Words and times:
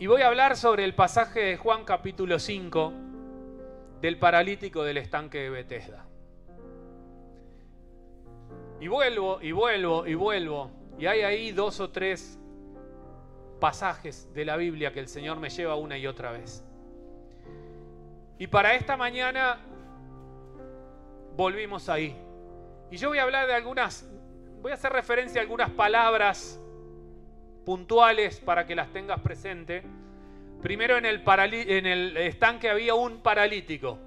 Y 0.00 0.06
voy 0.06 0.22
a 0.22 0.28
hablar 0.28 0.56
sobre 0.56 0.84
el 0.84 0.94
pasaje 0.94 1.40
de 1.40 1.56
Juan 1.58 1.84
capítulo 1.84 2.38
5 2.38 2.92
del 4.00 4.18
paralítico 4.18 4.82
del 4.82 4.96
estanque 4.96 5.36
de 5.40 5.50
Bethesda. 5.50 6.06
Y 8.80 8.88
vuelvo, 8.88 9.42
y 9.42 9.52
vuelvo, 9.52 10.06
y 10.06 10.14
vuelvo. 10.14 10.70
Y 10.98 11.04
hay 11.04 11.20
ahí 11.20 11.52
dos 11.52 11.80
o 11.80 11.90
tres 11.90 12.38
pasajes 13.60 14.32
de 14.32 14.46
la 14.46 14.56
Biblia 14.56 14.90
que 14.90 15.00
el 15.00 15.06
Señor 15.06 15.38
me 15.38 15.50
lleva 15.50 15.76
una 15.76 15.98
y 15.98 16.06
otra 16.06 16.32
vez. 16.32 16.64
Y 18.38 18.46
para 18.46 18.74
esta 18.76 18.96
mañana 18.96 19.58
volvimos 21.36 21.90
ahí. 21.90 22.16
Y 22.90 22.96
yo 22.96 23.10
voy 23.10 23.18
a 23.18 23.24
hablar 23.24 23.46
de 23.46 23.52
algunas, 23.52 24.08
voy 24.62 24.72
a 24.72 24.76
hacer 24.76 24.94
referencia 24.94 25.42
a 25.42 25.42
algunas 25.42 25.68
palabras 25.68 26.58
puntuales 27.64 28.40
para 28.40 28.66
que 28.66 28.74
las 28.74 28.92
tengas 28.92 29.20
presente. 29.20 29.82
Primero 30.62 30.96
en 30.98 31.06
el, 31.06 31.22
en 31.26 31.86
el 31.86 32.16
estanque 32.16 32.68
había 32.68 32.94
un 32.94 33.20
paralítico. 33.20 33.98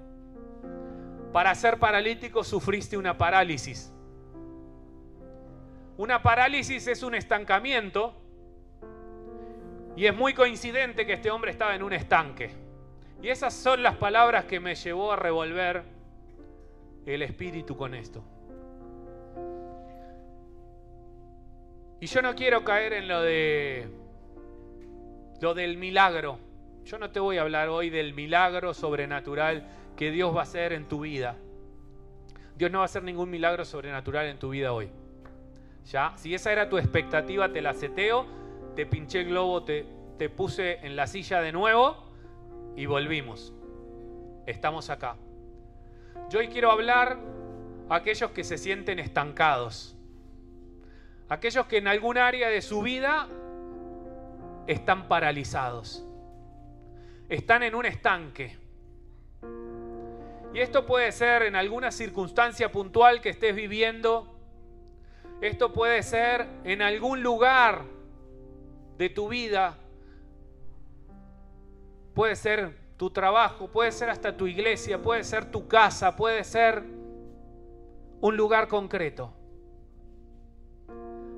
Para 1.32 1.56
ser 1.56 1.80
paralítico 1.80 2.44
sufriste 2.44 2.98
una 2.98 3.18
parálisis. 3.18 3.92
Una 5.98 6.22
parálisis 6.22 6.88
es 6.88 7.04
un 7.04 7.16
estancamiento 7.16 8.16
y 9.96 10.06
es 10.06 10.16
muy 10.16 10.34
coincidente 10.34 11.06
que 11.06 11.14
este 11.14 11.30
hombre 11.30 11.52
estaba 11.52 11.76
en 11.76 11.84
un 11.84 11.94
estanque. 11.94 12.52
Y 13.22 13.30
esas 13.30 13.54
son 13.54 13.84
las 13.84 13.96
palabras 13.96 14.46
que 14.46 14.60
me 14.60 14.76
llevó 14.76 15.12
a 15.12 15.16
revolver 15.16 15.84
el 17.06 17.22
espíritu 17.22 17.78
con 17.78 17.94
esto. 17.94 18.24
Y 22.04 22.08
yo 22.08 22.22
no 22.22 22.36
quiero 22.36 22.66
caer 22.66 22.92
en 22.92 23.08
lo 23.08 23.22
de 23.22 23.88
lo 25.40 25.54
del 25.54 25.78
milagro. 25.78 26.38
Yo 26.84 27.00
no 27.00 27.12
te 27.12 27.22
voy 27.22 27.38
a 27.38 27.44
hablar 27.44 27.70
hoy 27.70 27.90
del 27.90 28.14
milagro 28.14 28.74
sobrenatural 28.74 29.66
que 29.96 30.12
Dios 30.12 30.36
va 30.36 30.42
a 30.42 30.44
hacer 30.44 30.74
en 30.74 30.90
tu 30.90 31.00
vida. 31.00 31.38
Dios 32.58 32.70
no 32.72 32.80
va 32.80 32.84
a 32.84 32.86
hacer 32.88 33.04
ningún 33.04 33.30
milagro 33.30 33.64
sobrenatural 33.64 34.26
en 34.26 34.38
tu 34.38 34.50
vida 34.50 34.74
hoy. 34.74 34.90
¿Ya? 35.86 36.12
Si 36.18 36.36
esa 36.36 36.52
era 36.52 36.68
tu 36.68 36.78
expectativa, 36.78 37.54
te 37.54 37.62
la 37.62 37.74
seteo, 37.74 38.26
te 38.76 38.86
pinché 38.86 39.22
el 39.22 39.30
globo, 39.30 39.64
te, 39.64 39.86
te 40.18 40.28
puse 40.28 40.86
en 40.86 40.98
la 40.98 41.08
silla 41.08 41.40
de 41.40 41.54
nuevo 41.54 42.04
y 42.76 42.86
volvimos. 42.86 43.54
Estamos 44.46 44.90
acá. 44.90 45.16
Yo 46.30 46.40
hoy 46.40 46.50
quiero 46.50 46.70
hablar 46.70 47.18
a 47.88 47.96
aquellos 47.96 48.32
que 48.32 48.44
se 48.44 48.58
sienten 48.58 49.00
estancados. 49.00 49.93
Aquellos 51.34 51.66
que 51.66 51.78
en 51.78 51.88
algún 51.88 52.18
área 52.18 52.50
de 52.50 52.62
su 52.62 52.82
vida 52.82 53.28
están 54.68 55.08
paralizados. 55.08 56.06
Están 57.30 57.64
en 57.64 57.76
un 57.76 57.86
estanque. 57.86 58.58
Y 60.54 60.60
esto 60.60 60.86
puede 60.86 61.12
ser 61.12 61.44
en 61.44 61.56
alguna 61.56 61.92
circunstancia 61.92 62.72
puntual 62.72 63.22
que 63.22 63.30
estés 63.30 63.56
viviendo. 63.56 64.36
Esto 65.42 65.74
puede 65.74 66.04
ser 66.04 66.48
en 66.64 66.82
algún 66.82 67.24
lugar 67.24 67.84
de 68.98 69.10
tu 69.10 69.28
vida 69.28 69.78
Puede 72.14 72.36
ser 72.36 72.78
tu 72.98 73.10
trabajo, 73.10 73.68
puede 73.68 73.92
ser 73.92 74.10
hasta 74.10 74.38
tu 74.38 74.46
iglesia, 74.46 75.02
puede 75.02 75.24
ser 75.24 75.50
tu 75.50 75.68
casa, 75.68 76.16
puede 76.16 76.44
ser 76.44 76.84
un 78.22 78.38
lugar 78.38 78.68
concreto. 78.68 79.34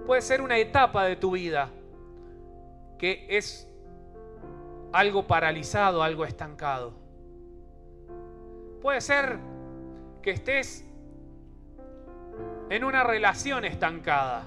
Puede 0.06 0.22
ser 0.22 0.42
una 0.42 0.58
etapa 0.58 1.06
de 1.06 1.16
tu 1.16 1.32
vida 1.32 1.70
que 2.98 3.26
es 3.30 3.68
algo 4.94 5.28
paralizado, 5.28 6.04
algo 6.04 6.26
estancado. 6.26 6.94
Puede 8.82 9.02
ser 9.02 9.40
que 10.22 10.32
estés 10.32 10.86
en 12.70 12.84
una 12.84 13.04
relación 13.04 13.66
estancada. 13.66 14.44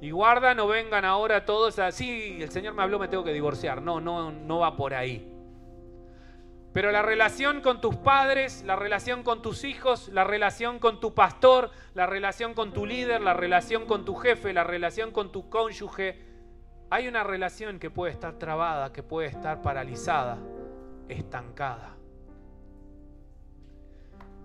Y 0.00 0.10
guarda, 0.10 0.54
no 0.54 0.66
vengan 0.66 1.04
ahora 1.04 1.44
todos 1.44 1.78
así, 1.78 2.38
el 2.40 2.50
Señor 2.50 2.74
me 2.74 2.82
habló, 2.82 2.98
me 2.98 3.08
tengo 3.08 3.24
que 3.24 3.32
divorciar. 3.32 3.80
No, 3.82 4.00
no, 4.00 4.32
no 4.32 4.58
va 4.58 4.76
por 4.76 4.94
ahí. 4.94 5.33
Pero 6.74 6.90
la 6.90 7.02
relación 7.02 7.60
con 7.60 7.80
tus 7.80 7.94
padres, 7.94 8.64
la 8.66 8.74
relación 8.74 9.22
con 9.22 9.42
tus 9.42 9.62
hijos, 9.62 10.08
la 10.08 10.24
relación 10.24 10.80
con 10.80 10.98
tu 10.98 11.14
pastor, 11.14 11.70
la 11.94 12.04
relación 12.04 12.52
con 12.52 12.72
tu 12.72 12.84
líder, 12.84 13.20
la 13.20 13.32
relación 13.32 13.86
con 13.86 14.04
tu 14.04 14.16
jefe, 14.16 14.52
la 14.52 14.64
relación 14.64 15.12
con 15.12 15.30
tu 15.30 15.48
cónyuge, 15.48 16.20
hay 16.90 17.06
una 17.06 17.22
relación 17.22 17.78
que 17.78 17.90
puede 17.90 18.12
estar 18.12 18.40
trabada, 18.40 18.92
que 18.92 19.04
puede 19.04 19.28
estar 19.28 19.62
paralizada, 19.62 20.36
estancada. 21.08 21.94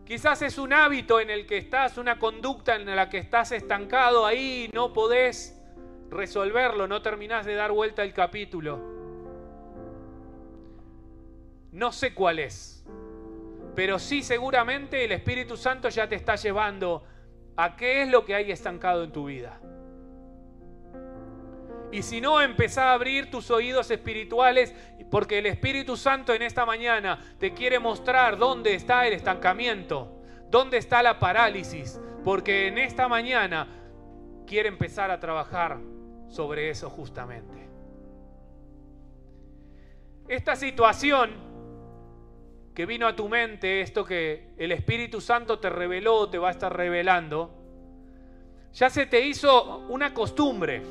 Quizás 0.06 0.44
es 0.44 0.60
un 0.60 0.72
hábito 0.72 1.20
en 1.20 1.32
el 1.32 1.48
que 1.48 1.58
estás, 1.58 1.98
una 1.98 2.20
conducta 2.20 2.76
en 2.76 2.96
la 2.96 3.10
que 3.10 3.18
estás 3.18 3.52
estancado 3.54 4.28
ahí, 4.28 4.70
no 4.72 4.94
podés 4.94 5.60
resolverlo, 6.12 6.88
no 6.88 7.02
terminás 7.02 7.48
de 7.48 7.56
dar 7.56 7.72
vuelta 7.72 8.04
el 8.04 8.14
capítulo. 8.14 8.99
No 11.72 11.92
sé 11.92 12.14
cuál 12.14 12.40
es, 12.40 12.84
pero 13.76 14.00
sí 14.00 14.24
seguramente 14.24 15.06
el 15.06 15.12
Espíritu 15.12 15.56
Santo 15.56 15.90
ya 15.90 16.10
te 16.10 16.16
está 16.16 16.36
llevando 16.36 17.04
a 17.56 17.76
qué 17.76 18.02
es 18.02 18.10
lo 18.10 18.26
que 18.26 18.36
hay 18.36 18.52
estancado 18.52 19.04
en 19.04 19.12
tu 19.12 19.26
vida. 19.26 19.60
Y 21.92 22.04
si 22.04 22.22
no, 22.22 22.42
empezá 22.42 22.92
a 22.92 22.94
abrir 22.94 23.32
tus 23.32 23.50
oídos 23.50 23.90
espirituales 23.90 24.76
porque 25.10 25.40
el 25.40 25.48
Espíritu 25.48 25.98
Santo 25.98 26.34
en 26.34 26.44
esta 26.44 26.66
mañana 26.66 27.20
te 27.40 27.54
quiere 27.54 27.80
mostrar 27.80 28.38
dónde 28.38 28.76
está 28.76 29.08
el 29.08 29.14
estancamiento, 29.14 30.22
dónde 30.50 30.78
está 30.78 31.02
la 31.02 31.20
parálisis, 31.20 32.00
porque 32.24 32.68
en 32.68 32.78
esta 32.78 33.08
mañana 33.08 33.68
quiere 34.46 34.70
empezar 34.70 35.10
a 35.10 35.20
trabajar 35.20 35.80
sobre 36.28 36.70
eso 36.70 36.90
justamente. 36.90 37.68
Esta 40.28 40.56
situación 40.56 41.49
que 42.74 42.86
vino 42.86 43.08
a 43.08 43.16
tu 43.16 43.28
mente, 43.28 43.82
esto 43.82 44.06
que 44.06 44.54
el 44.58 44.72
Espíritu 44.72 45.22
Santo 45.22 45.60
te 45.60 45.70
reveló, 45.70 46.30
te 46.30 46.38
va 46.38 46.50
a 46.50 46.52
estar 46.52 46.76
revelando, 46.76 47.54
ya 48.74 48.90
se 48.90 49.06
te 49.06 49.26
hizo 49.26 49.80
una 49.90 50.14
costumbre, 50.14 50.82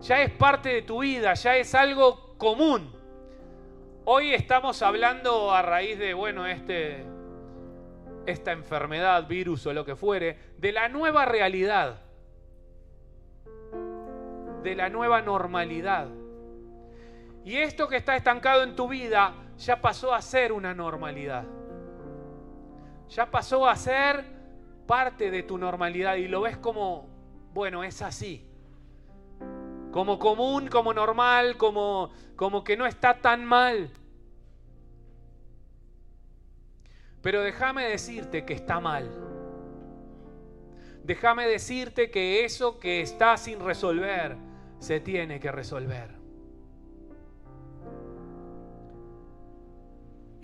ya 0.00 0.22
es 0.22 0.32
parte 0.32 0.70
de 0.70 0.82
tu 0.82 1.00
vida, 1.00 1.34
ya 1.34 1.56
es 1.56 1.74
algo 1.74 2.34
común. 2.38 2.92
Hoy 4.04 4.34
estamos 4.34 4.82
hablando 4.82 5.52
a 5.52 5.62
raíz 5.62 5.98
de, 5.98 6.14
bueno, 6.14 6.46
este, 6.46 7.04
esta 8.26 8.52
enfermedad, 8.52 9.26
virus 9.26 9.66
o 9.66 9.72
lo 9.72 9.84
que 9.84 9.96
fuere, 9.96 10.38
de 10.58 10.72
la 10.72 10.88
nueva 10.88 11.24
realidad, 11.24 12.02
de 14.62 14.74
la 14.74 14.88
nueva 14.88 15.22
normalidad. 15.22 16.08
Y 17.44 17.56
esto 17.56 17.88
que 17.88 17.96
está 17.96 18.16
estancado 18.16 18.62
en 18.64 18.74
tu 18.74 18.88
vida 18.88 19.45
ya 19.58 19.80
pasó 19.80 20.14
a 20.14 20.22
ser 20.22 20.52
una 20.52 20.74
normalidad. 20.74 21.44
Ya 23.08 23.30
pasó 23.30 23.68
a 23.68 23.76
ser 23.76 24.24
parte 24.86 25.30
de 25.30 25.42
tu 25.42 25.58
normalidad 25.58 26.16
y 26.16 26.28
lo 26.28 26.42
ves 26.42 26.56
como, 26.56 27.08
bueno, 27.52 27.84
es 27.84 28.02
así. 28.02 28.46
Como 29.92 30.18
común, 30.18 30.68
como 30.68 30.92
normal, 30.92 31.56
como, 31.56 32.10
como 32.36 32.62
que 32.62 32.76
no 32.76 32.86
está 32.86 33.20
tan 33.20 33.44
mal. 33.44 33.90
Pero 37.22 37.40
déjame 37.42 37.86
decirte 37.88 38.44
que 38.44 38.52
está 38.52 38.78
mal. 38.78 39.10
Déjame 41.02 41.46
decirte 41.46 42.10
que 42.10 42.44
eso 42.44 42.78
que 42.78 43.00
está 43.00 43.36
sin 43.36 43.60
resolver 43.60 44.36
se 44.80 45.00
tiene 45.00 45.40
que 45.40 45.50
resolver. 45.50 46.15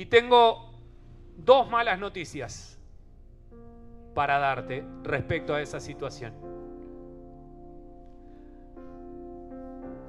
Y 0.03 0.07
tengo 0.07 0.69
dos 1.37 1.71
malas 1.71 1.97
noticias 1.97 2.77
para 4.17 4.37
darte 4.39 4.85
respecto 5.05 5.55
a 5.55 5.63
esa 5.63 5.79
situación. 5.79 6.35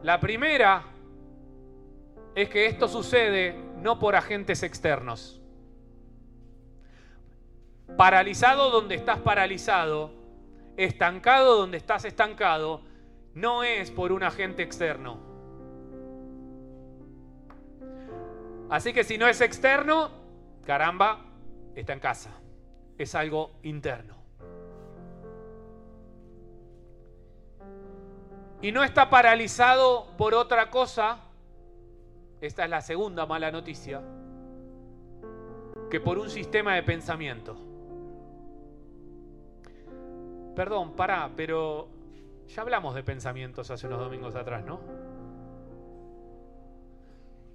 La 0.02 0.20
primera 0.20 0.84
es 2.34 2.50
que 2.50 2.66
esto 2.66 2.88
sucede 2.88 3.56
no 3.84 4.00
por 4.00 4.16
agentes 4.16 4.64
externos. 4.64 5.40
Paralizado 7.96 8.72
donde 8.72 8.96
estás 8.96 9.20
paralizado, 9.20 10.10
estancado 10.76 11.56
donde 11.56 11.78
estás 11.78 12.04
estancado, 12.06 12.82
no 13.36 13.64
es 13.64 13.92
por 13.92 14.12
un 14.12 14.24
agente 14.24 14.64
externo. 14.64 15.33
Así 18.74 18.92
que 18.92 19.04
si 19.04 19.20
no 19.20 19.28
es 19.28 19.40
externo, 19.40 20.10
caramba, 20.66 21.26
está 21.76 21.94
en 21.94 22.00
casa. 22.00 22.32
Es 22.98 23.14
algo 23.14 23.52
interno. 23.62 24.24
y 28.64 28.72
no 28.72 28.82
está 28.82 29.10
paralizado 29.10 30.08
por 30.18 30.34
otra 30.34 30.70
cosa, 30.70 31.20
esta 32.40 32.64
es 32.64 32.70
la 32.70 32.80
segunda 32.80 33.26
mala 33.26 33.52
noticia, 33.52 34.02
que 35.92 36.00
por 36.00 36.18
un 36.18 36.30
sistema 36.30 36.74
de 36.76 36.84
pensamiento. 36.84 37.58
Perdón, 40.56 40.94
pará, 40.94 41.30
pero 41.36 41.90
ya 42.48 42.62
hablamos 42.62 42.96
de 42.96 43.04
pensamientos 43.04 43.70
hace 43.70 43.86
unos 43.88 44.00
domingos 44.00 44.34
atrás, 44.34 44.64
¿no? 44.64 44.80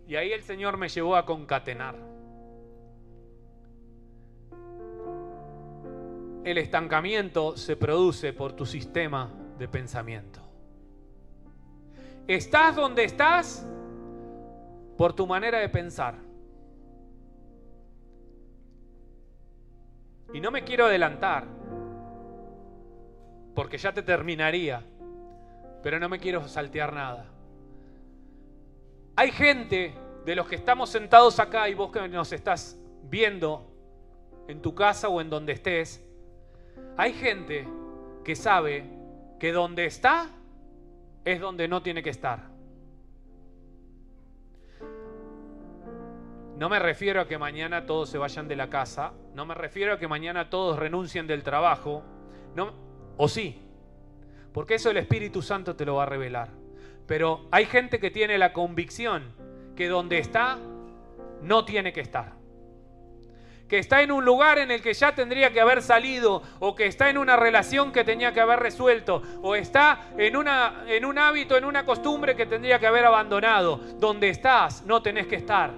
Y 0.08 0.16
ahí 0.16 0.32
el 0.32 0.43
Señor 0.43 0.78
me 0.78 0.88
llevó 0.88 1.16
a 1.16 1.26
concatenar. 1.26 1.94
El 6.44 6.56
estancamiento 6.56 7.58
se 7.58 7.76
produce 7.76 8.32
por 8.32 8.55
tu 8.55 8.64
sistema 8.64 9.31
de 9.58 9.69
pensamiento. 9.69 10.40
Estás 12.26 12.75
donde 12.75 13.05
estás 13.05 13.69
por 14.96 15.12
tu 15.12 15.26
manera 15.26 15.58
de 15.58 15.69
pensar. 15.69 16.14
Y 20.32 20.40
no 20.40 20.50
me 20.50 20.64
quiero 20.64 20.87
adelantar, 20.87 21.44
porque 23.54 23.76
ya 23.76 23.93
te 23.93 24.02
terminaría, 24.02 24.82
pero 25.82 26.00
no 26.00 26.08
me 26.08 26.19
quiero 26.19 26.49
saltear 26.49 26.94
nada. 26.94 27.26
Hay 29.18 29.32
gente 29.32 29.94
de 30.24 30.36
los 30.36 30.46
que 30.46 30.54
estamos 30.54 30.90
sentados 30.90 31.40
acá 31.40 31.68
y 31.68 31.74
vos 31.74 31.90
que 31.90 32.06
nos 32.06 32.32
estás 32.32 32.78
viendo 33.02 33.68
en 34.46 34.62
tu 34.62 34.76
casa 34.76 35.08
o 35.08 35.20
en 35.20 35.28
donde 35.28 35.54
estés, 35.54 36.08
hay 36.96 37.12
gente 37.14 37.66
que 38.24 38.36
sabe 38.36 38.84
que 39.40 39.50
donde 39.50 39.86
está 39.86 40.30
es 41.24 41.40
donde 41.40 41.66
no 41.66 41.82
tiene 41.82 42.00
que 42.00 42.10
estar. 42.10 42.44
No 46.56 46.68
me 46.68 46.78
refiero 46.78 47.20
a 47.20 47.26
que 47.26 47.38
mañana 47.38 47.86
todos 47.86 48.10
se 48.10 48.18
vayan 48.18 48.46
de 48.46 48.54
la 48.54 48.70
casa, 48.70 49.14
no 49.34 49.44
me 49.44 49.54
refiero 49.54 49.94
a 49.94 49.98
que 49.98 50.06
mañana 50.06 50.48
todos 50.48 50.78
renuncien 50.78 51.26
del 51.26 51.42
trabajo, 51.42 52.04
no, 52.54 52.72
o 53.16 53.26
sí, 53.26 53.60
porque 54.52 54.76
eso 54.76 54.90
el 54.90 54.98
Espíritu 54.98 55.42
Santo 55.42 55.74
te 55.74 55.84
lo 55.84 55.96
va 55.96 56.04
a 56.04 56.06
revelar. 56.06 56.67
Pero 57.08 57.49
hay 57.50 57.64
gente 57.64 57.99
que 57.99 58.12
tiene 58.12 58.38
la 58.38 58.52
convicción 58.52 59.32
que 59.75 59.88
donde 59.88 60.19
está, 60.19 60.58
no 61.43 61.64
tiene 61.64 61.93
que 61.93 62.02
estar 62.02 62.38
que 63.69 63.78
está 63.78 64.02
en 64.02 64.10
un 64.10 64.25
lugar 64.25 64.58
en 64.58 64.70
el 64.70 64.81
que 64.81 64.94
ya 64.94 65.14
tendría 65.14 65.52
que 65.52 65.60
haber 65.60 65.82
salido, 65.82 66.43
o 66.58 66.75
que 66.75 66.87
está 66.87 67.10
en 67.10 67.19
una 67.19 67.37
relación 67.37 67.93
que 67.93 68.02
tenía 68.02 68.32
que 68.32 68.40
haber 68.40 68.58
resuelto, 68.58 69.22
o 69.43 69.55
está 69.55 70.08
en, 70.16 70.37
una, 70.37 70.84
en 70.88 71.05
un 71.05 71.19
hábito, 71.19 71.56
en 71.56 71.64
una 71.64 71.84
costumbre 71.84 72.34
que 72.34 72.46
tendría 72.46 72.78
que 72.78 72.87
haber 72.87 73.05
abandonado. 73.05 73.76
Donde 73.99 74.31
estás, 74.31 74.84
no 74.87 75.02
tenés 75.02 75.26
que 75.26 75.37
estar. 75.37 75.70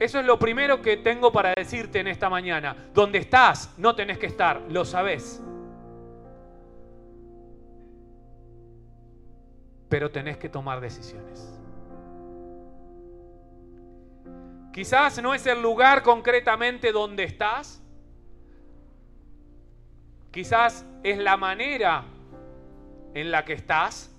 Eso 0.00 0.20
es 0.20 0.26
lo 0.26 0.38
primero 0.38 0.82
que 0.82 0.96
tengo 0.96 1.32
para 1.32 1.54
decirte 1.54 2.00
en 2.00 2.08
esta 2.08 2.28
mañana. 2.28 2.76
Donde 2.92 3.18
estás, 3.18 3.74
no 3.78 3.94
tenés 3.94 4.18
que 4.18 4.26
estar, 4.26 4.62
lo 4.68 4.84
sabés. 4.84 5.40
Pero 9.88 10.10
tenés 10.10 10.36
que 10.36 10.48
tomar 10.48 10.80
decisiones. 10.80 11.54
Quizás 14.72 15.20
no 15.22 15.34
es 15.34 15.46
el 15.46 15.60
lugar 15.60 16.02
concretamente 16.02 16.92
donde 16.92 17.24
estás. 17.24 17.82
Quizás 20.30 20.84
es 21.02 21.18
la 21.18 21.36
manera 21.36 22.04
en 23.14 23.30
la 23.30 23.44
que 23.44 23.54
estás. 23.54 24.14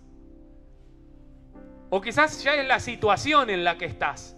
O 1.89 2.01
quizás 2.01 2.44
ya 2.44 2.56
es 2.56 2.68
la 2.68 2.80
situación 2.80 3.50
en 3.50 3.63
la 3.63 3.77
que 3.77 3.86
estás. 3.86 4.36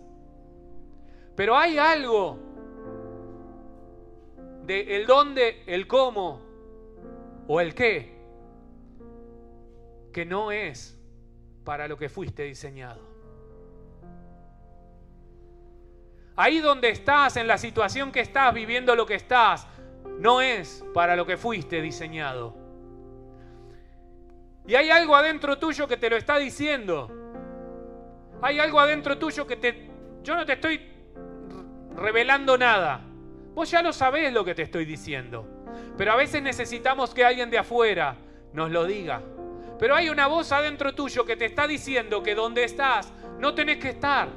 Pero 1.35 1.57
hay 1.57 1.77
algo 1.77 2.37
de 4.65 4.97
el 4.97 5.07
dónde, 5.07 5.63
el 5.65 5.87
cómo 5.87 6.41
o 7.47 7.59
el 7.59 7.73
qué 7.73 8.21
que 10.13 10.25
no 10.25 10.51
es 10.51 11.00
para 11.63 11.87
lo 11.87 11.97
que 11.97 12.09
fuiste 12.09 12.43
diseñado. 12.43 13.01
Ahí 16.35 16.59
donde 16.59 16.89
estás, 16.89 17.37
en 17.37 17.47
la 17.47 17.57
situación 17.57 18.11
que 18.11 18.21
estás, 18.21 18.53
viviendo 18.53 18.95
lo 18.95 19.05
que 19.05 19.15
estás, 19.15 19.67
no 20.19 20.41
es 20.41 20.83
para 20.93 21.15
lo 21.15 21.25
que 21.25 21.37
fuiste 21.37 21.81
diseñado. 21.81 22.55
Y 24.65 24.75
hay 24.75 24.89
algo 24.89 25.15
adentro 25.15 25.57
tuyo 25.57 25.87
que 25.87 25.97
te 25.97 26.09
lo 26.09 26.15
está 26.15 26.37
diciendo. 26.37 27.11
Hay 28.41 28.59
algo 28.59 28.79
adentro 28.79 29.17
tuyo 29.17 29.45
que 29.45 29.55
te... 29.55 29.89
Yo 30.23 30.35
no 30.35 30.45
te 30.45 30.53
estoy 30.53 30.81
revelando 31.95 32.57
nada. 32.57 33.01
Vos 33.53 33.69
ya 33.69 33.81
lo 33.81 33.91
sabés 33.91 34.31
lo 34.31 34.45
que 34.45 34.55
te 34.55 34.61
estoy 34.61 34.85
diciendo. 34.85 35.47
Pero 35.97 36.13
a 36.13 36.15
veces 36.15 36.41
necesitamos 36.41 37.13
que 37.13 37.25
alguien 37.25 37.49
de 37.49 37.57
afuera 37.57 38.15
nos 38.53 38.71
lo 38.71 38.85
diga. 38.85 39.21
Pero 39.81 39.95
hay 39.95 40.09
una 40.09 40.27
voz 40.27 40.51
adentro 40.51 40.93
tuyo 40.93 41.25
que 41.25 41.35
te 41.35 41.45
está 41.45 41.65
diciendo 41.65 42.21
que 42.21 42.35
donde 42.35 42.63
estás 42.63 43.11
no 43.39 43.55
tenés 43.55 43.79
que 43.79 43.89
estar 43.89 44.29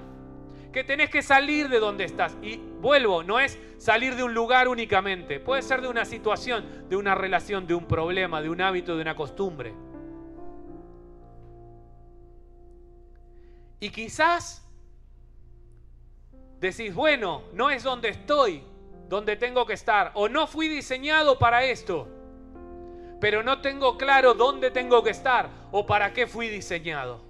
que 0.72 0.84
tenés 0.84 1.10
que 1.10 1.20
salir 1.20 1.68
de 1.68 1.78
donde 1.78 2.04
estás. 2.04 2.34
Y 2.42 2.56
vuelvo, 2.56 3.22
no 3.22 3.38
es 3.38 3.58
salir 3.76 4.16
de 4.16 4.22
un 4.22 4.32
lugar 4.32 4.68
únicamente, 4.68 5.38
puede 5.38 5.60
ser 5.60 5.82
de 5.82 5.88
una 5.88 6.06
situación, 6.06 6.88
de 6.88 6.96
una 6.96 7.14
relación, 7.14 7.66
de 7.66 7.74
un 7.74 7.86
problema, 7.86 8.40
de 8.40 8.48
un 8.48 8.60
hábito, 8.62 8.96
de 8.96 9.02
una 9.02 9.14
costumbre. 9.14 9.74
Y 13.80 13.90
quizás 13.90 14.66
decís, 16.58 16.92
bueno, 16.94 17.42
no 17.52 17.68
es 17.68 17.82
donde 17.82 18.08
estoy, 18.08 18.64
donde 19.10 19.36
tengo 19.36 19.66
que 19.66 19.74
estar, 19.74 20.10
o 20.14 20.28
no 20.28 20.46
fui 20.46 20.68
diseñado 20.68 21.38
para 21.38 21.64
esto, 21.64 22.08
pero 23.24 23.42
no 23.42 23.62
tengo 23.62 23.96
claro 23.96 24.34
dónde 24.34 24.70
tengo 24.70 25.02
que 25.02 25.08
estar 25.08 25.48
o 25.72 25.86
para 25.86 26.12
qué 26.12 26.26
fui 26.26 26.50
diseñado. 26.50 27.22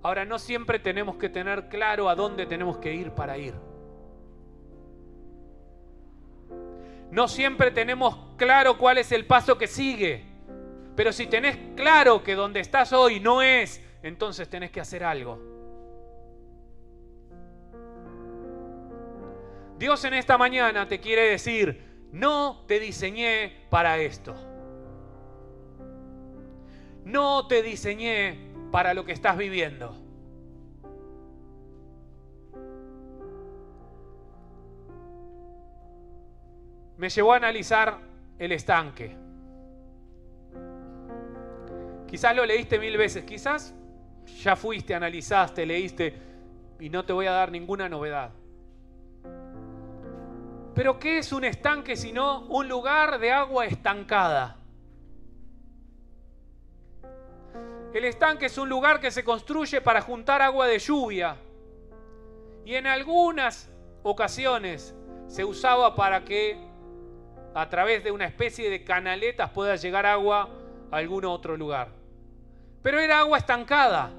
Ahora, 0.00 0.24
no 0.24 0.38
siempre 0.38 0.78
tenemos 0.78 1.16
que 1.16 1.28
tener 1.28 1.68
claro 1.68 2.08
a 2.08 2.14
dónde 2.14 2.46
tenemos 2.46 2.76
que 2.76 2.94
ir 2.94 3.10
para 3.10 3.36
ir. 3.36 3.52
No 7.10 7.26
siempre 7.26 7.72
tenemos 7.72 8.16
claro 8.36 8.78
cuál 8.78 8.98
es 8.98 9.10
el 9.10 9.26
paso 9.26 9.58
que 9.58 9.66
sigue. 9.66 10.24
Pero 10.94 11.12
si 11.12 11.26
tenés 11.26 11.58
claro 11.74 12.22
que 12.22 12.36
donde 12.36 12.60
estás 12.60 12.92
hoy 12.92 13.18
no 13.18 13.42
es, 13.42 13.84
entonces 14.04 14.48
tenés 14.48 14.70
que 14.70 14.80
hacer 14.80 15.02
algo. 15.02 15.36
Dios 19.80 20.04
en 20.04 20.14
esta 20.14 20.38
mañana 20.38 20.86
te 20.86 21.00
quiere 21.00 21.22
decir, 21.22 21.89
no 22.12 22.64
te 22.66 22.80
diseñé 22.80 23.52
para 23.70 23.98
esto. 23.98 24.34
No 27.04 27.46
te 27.46 27.62
diseñé 27.62 28.50
para 28.70 28.94
lo 28.94 29.04
que 29.04 29.12
estás 29.12 29.36
viviendo. 29.36 29.96
Me 36.96 37.08
llevó 37.08 37.32
a 37.32 37.36
analizar 37.36 37.98
el 38.38 38.52
estanque. 38.52 39.16
Quizás 42.06 42.34
lo 42.36 42.44
leíste 42.44 42.78
mil 42.78 42.96
veces, 42.96 43.24
quizás 43.24 43.74
ya 44.42 44.56
fuiste, 44.56 44.94
analizaste, 44.94 45.64
leíste 45.64 46.14
y 46.78 46.90
no 46.90 47.04
te 47.04 47.12
voy 47.12 47.26
a 47.26 47.32
dar 47.32 47.50
ninguna 47.50 47.88
novedad. 47.88 48.32
Pero 50.80 50.98
¿qué 50.98 51.18
es 51.18 51.30
un 51.30 51.44
estanque 51.44 51.94
sino 51.94 52.46
un 52.46 52.66
lugar 52.66 53.18
de 53.18 53.30
agua 53.30 53.66
estancada? 53.66 54.56
El 57.92 58.06
estanque 58.06 58.46
es 58.46 58.56
un 58.56 58.70
lugar 58.70 58.98
que 58.98 59.10
se 59.10 59.22
construye 59.22 59.82
para 59.82 60.00
juntar 60.00 60.40
agua 60.40 60.66
de 60.66 60.78
lluvia. 60.78 61.36
Y 62.64 62.76
en 62.76 62.86
algunas 62.86 63.70
ocasiones 64.02 64.94
se 65.26 65.44
usaba 65.44 65.94
para 65.94 66.24
que 66.24 66.56
a 67.54 67.68
través 67.68 68.02
de 68.02 68.10
una 68.10 68.24
especie 68.24 68.70
de 68.70 68.82
canaletas 68.82 69.50
pueda 69.50 69.76
llegar 69.76 70.06
agua 70.06 70.48
a 70.90 70.96
algún 70.96 71.26
otro 71.26 71.58
lugar. 71.58 71.88
Pero 72.80 73.00
era 73.00 73.18
agua 73.18 73.36
estancada. 73.36 74.12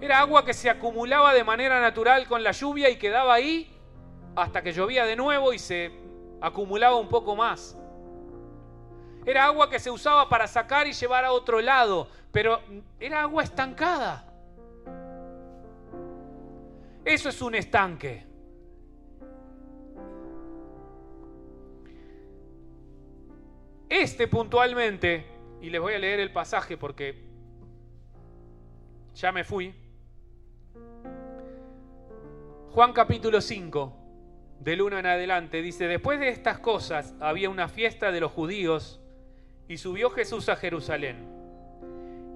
Era 0.00 0.20
agua 0.20 0.42
que 0.42 0.54
se 0.54 0.70
acumulaba 0.70 1.34
de 1.34 1.44
manera 1.44 1.82
natural 1.82 2.26
con 2.26 2.42
la 2.42 2.52
lluvia 2.52 2.88
y 2.88 2.96
quedaba 2.96 3.34
ahí 3.34 3.75
hasta 4.36 4.62
que 4.62 4.72
llovía 4.72 5.04
de 5.04 5.16
nuevo 5.16 5.52
y 5.52 5.58
se 5.58 5.90
acumulaba 6.40 6.96
un 6.96 7.08
poco 7.08 7.34
más. 7.34 7.76
Era 9.24 9.46
agua 9.46 9.68
que 9.68 9.80
se 9.80 9.90
usaba 9.90 10.28
para 10.28 10.46
sacar 10.46 10.86
y 10.86 10.92
llevar 10.92 11.24
a 11.24 11.32
otro 11.32 11.60
lado, 11.60 12.08
pero 12.30 12.60
era 13.00 13.22
agua 13.22 13.42
estancada. 13.42 14.32
Eso 17.04 17.28
es 17.28 17.40
un 17.40 17.54
estanque. 17.54 18.24
Este 23.88 24.28
puntualmente, 24.28 25.26
y 25.62 25.70
les 25.70 25.80
voy 25.80 25.94
a 25.94 25.98
leer 25.98 26.20
el 26.20 26.32
pasaje 26.32 26.76
porque 26.76 27.24
ya 29.14 29.32
me 29.32 29.44
fui. 29.44 29.74
Juan 32.72 32.92
capítulo 32.92 33.40
5, 33.40 34.05
del 34.60 34.82
1 34.82 34.98
en 34.98 35.06
adelante, 35.06 35.62
dice, 35.62 35.86
después 35.86 36.18
de 36.18 36.28
estas 36.28 36.58
cosas 36.58 37.14
había 37.20 37.50
una 37.50 37.68
fiesta 37.68 38.10
de 38.10 38.20
los 38.20 38.32
judíos 38.32 39.00
y 39.68 39.78
subió 39.78 40.10
Jesús 40.10 40.48
a 40.48 40.56
Jerusalén. 40.56 41.28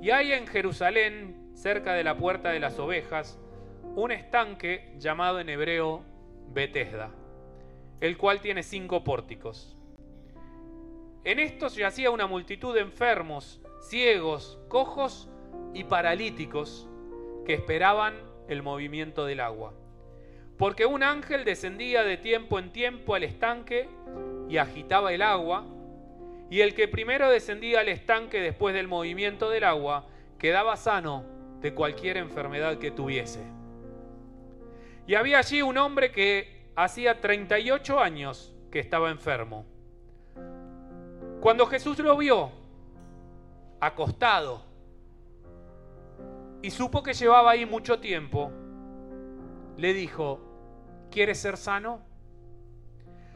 Y 0.00 0.10
hay 0.10 0.32
en 0.32 0.46
Jerusalén, 0.46 1.50
cerca 1.54 1.92
de 1.94 2.04
la 2.04 2.16
puerta 2.16 2.50
de 2.50 2.60
las 2.60 2.78
ovejas, 2.78 3.38
un 3.96 4.12
estanque 4.12 4.94
llamado 4.98 5.40
en 5.40 5.48
hebreo 5.48 6.04
Betesda, 6.52 7.10
el 8.00 8.16
cual 8.16 8.40
tiene 8.40 8.62
cinco 8.62 9.04
pórticos. 9.04 9.76
En 11.24 11.38
estos 11.38 11.76
yacía 11.76 12.10
una 12.10 12.26
multitud 12.26 12.74
de 12.74 12.80
enfermos, 12.80 13.60
ciegos, 13.82 14.58
cojos 14.68 15.28
y 15.74 15.84
paralíticos 15.84 16.88
que 17.44 17.54
esperaban 17.54 18.14
el 18.48 18.62
movimiento 18.62 19.26
del 19.26 19.40
agua. 19.40 19.74
Porque 20.60 20.84
un 20.84 21.02
ángel 21.02 21.46
descendía 21.46 22.04
de 22.04 22.18
tiempo 22.18 22.58
en 22.58 22.70
tiempo 22.70 23.14
al 23.14 23.22
estanque 23.22 23.88
y 24.46 24.58
agitaba 24.58 25.10
el 25.10 25.22
agua, 25.22 25.64
y 26.50 26.60
el 26.60 26.74
que 26.74 26.86
primero 26.86 27.30
descendía 27.30 27.80
al 27.80 27.88
estanque 27.88 28.42
después 28.42 28.74
del 28.74 28.86
movimiento 28.86 29.48
del 29.48 29.64
agua 29.64 30.04
quedaba 30.38 30.76
sano 30.76 31.24
de 31.62 31.72
cualquier 31.72 32.18
enfermedad 32.18 32.76
que 32.76 32.90
tuviese. 32.90 33.42
Y 35.06 35.14
había 35.14 35.38
allí 35.38 35.62
un 35.62 35.78
hombre 35.78 36.12
que 36.12 36.66
hacía 36.76 37.22
38 37.22 37.98
años 37.98 38.54
que 38.70 38.80
estaba 38.80 39.10
enfermo. 39.10 39.64
Cuando 41.40 41.64
Jesús 41.68 41.98
lo 42.00 42.18
vio 42.18 42.52
acostado 43.80 44.62
y 46.60 46.70
supo 46.70 47.02
que 47.02 47.14
llevaba 47.14 47.52
ahí 47.52 47.64
mucho 47.64 47.98
tiempo, 47.98 48.52
le 49.78 49.94
dijo, 49.94 50.49
¿quieres 51.10 51.38
ser 51.38 51.56
sano? 51.56 52.00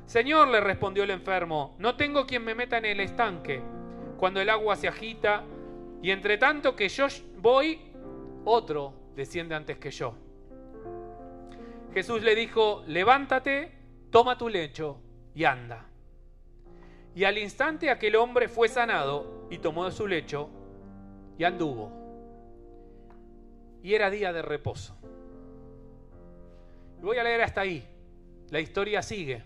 Señor, 0.07 0.49
le 0.49 0.61
respondió 0.61 1.03
el 1.05 1.11
enfermo, 1.11 1.75
no 1.79 1.97
tengo 1.97 2.27
quien 2.27 2.45
me 2.45 2.55
meta 2.55 2.79
en 2.79 2.85
el 2.85 3.01
estanque 3.01 3.63
cuando 4.17 4.41
el 4.41 4.49
agua 4.51 4.77
se 4.77 4.89
agita 4.89 5.45
y 6.03 6.11
entre 6.11 6.39
tanto 6.39 6.77
que 6.77 6.89
yo 6.89 7.07
voy, 7.39 7.81
otro 8.45 8.95
desciende 9.15 9.55
antes 9.55 9.79
que 9.79 9.91
yo. 9.91 10.15
Jesús 11.93 12.23
le 12.23 12.35
dijo, 12.35 12.83
levántate, 12.87 13.73
toma 14.11 14.37
tu 14.37 14.49
lecho 14.49 14.99
y 15.35 15.45
anda. 15.45 15.87
Y 17.15 17.25
al 17.25 17.39
instante 17.39 17.91
aquel 17.91 18.17
hombre 18.17 18.49
fue 18.49 18.69
sanado 18.69 19.47
y 19.51 19.59
tomó 19.59 19.91
su 19.91 20.07
lecho 20.07 20.51
y 21.39 21.45
anduvo. 21.45 21.93
Y 23.83 23.95
era 23.95 24.11
día 24.11 24.33
de 24.33 24.43
reposo. 24.43 24.97
Voy 27.05 27.19
a 27.19 27.23
leer 27.23 27.43
hasta 27.43 27.61
ahí. 27.61 27.87
La 28.49 28.61
historia 28.61 29.03
sigue. 29.03 29.45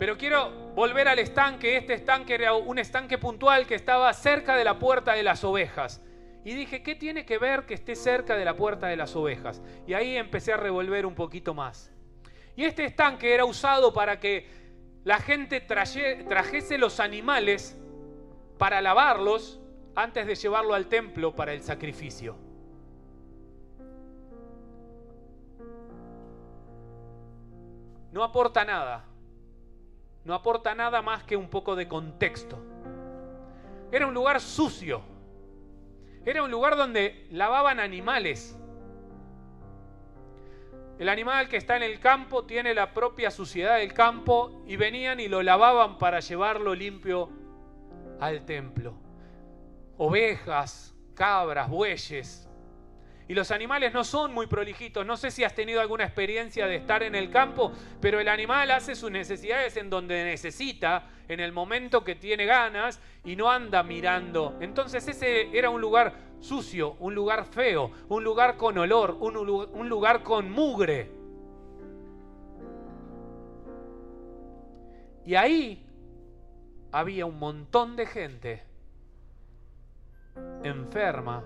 Pero 0.00 0.18
quiero 0.18 0.50
volver 0.74 1.06
al 1.06 1.20
estanque. 1.20 1.76
Este 1.76 1.94
estanque 1.94 2.34
era 2.34 2.54
un 2.54 2.78
estanque 2.78 3.18
puntual 3.18 3.68
que 3.68 3.76
estaba 3.76 4.12
cerca 4.12 4.56
de 4.56 4.64
la 4.64 4.80
puerta 4.80 5.12
de 5.12 5.22
las 5.22 5.44
ovejas. 5.44 6.02
Y 6.44 6.54
dije, 6.54 6.82
¿qué 6.82 6.96
tiene 6.96 7.24
que 7.24 7.38
ver 7.38 7.66
que 7.66 7.74
esté 7.74 7.94
cerca 7.94 8.36
de 8.36 8.44
la 8.44 8.56
puerta 8.56 8.88
de 8.88 8.96
las 8.96 9.14
ovejas? 9.14 9.62
Y 9.86 9.94
ahí 9.94 10.16
empecé 10.16 10.52
a 10.52 10.56
revolver 10.56 11.06
un 11.06 11.14
poquito 11.14 11.54
más. 11.54 11.92
Y 12.56 12.64
este 12.64 12.84
estanque 12.84 13.32
era 13.32 13.44
usado 13.44 13.92
para 13.92 14.18
que 14.18 14.48
la 15.04 15.18
gente 15.18 15.60
trajese 15.60 16.78
los 16.78 16.98
animales 16.98 17.78
para 18.58 18.80
lavarlos 18.80 19.60
antes 19.94 20.26
de 20.26 20.34
llevarlo 20.34 20.74
al 20.74 20.86
templo 20.86 21.36
para 21.36 21.52
el 21.52 21.62
sacrificio. 21.62 22.47
No 28.12 28.24
aporta 28.24 28.64
nada. 28.64 29.04
No 30.24 30.34
aporta 30.34 30.74
nada 30.74 31.02
más 31.02 31.22
que 31.22 31.36
un 31.36 31.48
poco 31.48 31.76
de 31.76 31.88
contexto. 31.88 32.58
Era 33.90 34.06
un 34.06 34.14
lugar 34.14 34.40
sucio. 34.40 35.02
Era 36.24 36.42
un 36.42 36.50
lugar 36.50 36.76
donde 36.76 37.26
lavaban 37.30 37.80
animales. 37.80 38.58
El 40.98 41.08
animal 41.08 41.48
que 41.48 41.56
está 41.56 41.76
en 41.76 41.84
el 41.84 42.00
campo 42.00 42.44
tiene 42.44 42.74
la 42.74 42.92
propia 42.92 43.30
suciedad 43.30 43.76
del 43.76 43.94
campo 43.94 44.62
y 44.66 44.76
venían 44.76 45.20
y 45.20 45.28
lo 45.28 45.42
lavaban 45.42 45.96
para 45.96 46.20
llevarlo 46.20 46.74
limpio 46.74 47.30
al 48.18 48.44
templo. 48.44 48.94
Ovejas, 49.96 50.94
cabras, 51.14 51.68
bueyes. 51.68 52.47
Y 53.28 53.34
los 53.34 53.50
animales 53.50 53.92
no 53.92 54.04
son 54.04 54.32
muy 54.32 54.46
prolijitos. 54.46 55.04
No 55.04 55.18
sé 55.18 55.30
si 55.30 55.44
has 55.44 55.54
tenido 55.54 55.82
alguna 55.82 56.04
experiencia 56.04 56.66
de 56.66 56.76
estar 56.76 57.02
en 57.02 57.14
el 57.14 57.30
campo, 57.30 57.72
pero 58.00 58.18
el 58.20 58.28
animal 58.28 58.70
hace 58.70 58.94
sus 58.94 59.10
necesidades 59.10 59.76
en 59.76 59.90
donde 59.90 60.24
necesita, 60.24 61.10
en 61.28 61.40
el 61.40 61.52
momento 61.52 62.02
que 62.04 62.14
tiene 62.14 62.46
ganas 62.46 63.00
y 63.24 63.36
no 63.36 63.50
anda 63.50 63.82
mirando. 63.82 64.56
Entonces 64.60 65.06
ese 65.06 65.56
era 65.56 65.68
un 65.68 65.82
lugar 65.82 66.14
sucio, 66.40 66.96
un 67.00 67.14
lugar 67.14 67.44
feo, 67.44 67.90
un 68.08 68.24
lugar 68.24 68.56
con 68.56 68.78
olor, 68.78 69.18
un, 69.20 69.88
lugar 69.88 70.22
con 70.22 70.50
mugre. 70.50 71.10
Y 75.26 75.34
ahí 75.34 75.84
había 76.92 77.26
un 77.26 77.38
montón 77.38 77.94
de 77.94 78.06
gente 78.06 78.62
enferma 80.62 81.44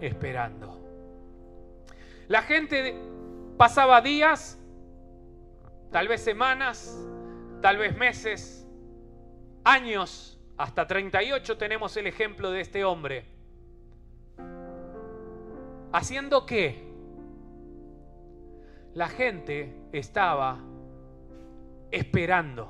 esperando. 0.00 0.83
La 2.28 2.42
gente 2.42 2.94
pasaba 3.56 4.00
días, 4.00 4.58
tal 5.90 6.08
vez 6.08 6.22
semanas, 6.22 6.98
tal 7.60 7.76
vez 7.76 7.96
meses, 7.96 8.66
años, 9.64 10.38
hasta 10.56 10.86
38 10.86 11.56
tenemos 11.58 11.96
el 11.96 12.06
ejemplo 12.06 12.50
de 12.50 12.60
este 12.60 12.84
hombre 12.84 13.34
¿Haciendo 15.94 16.44
qué? 16.44 16.82
La 18.94 19.06
gente 19.06 19.72
estaba 19.92 20.58
esperando. 21.92 22.68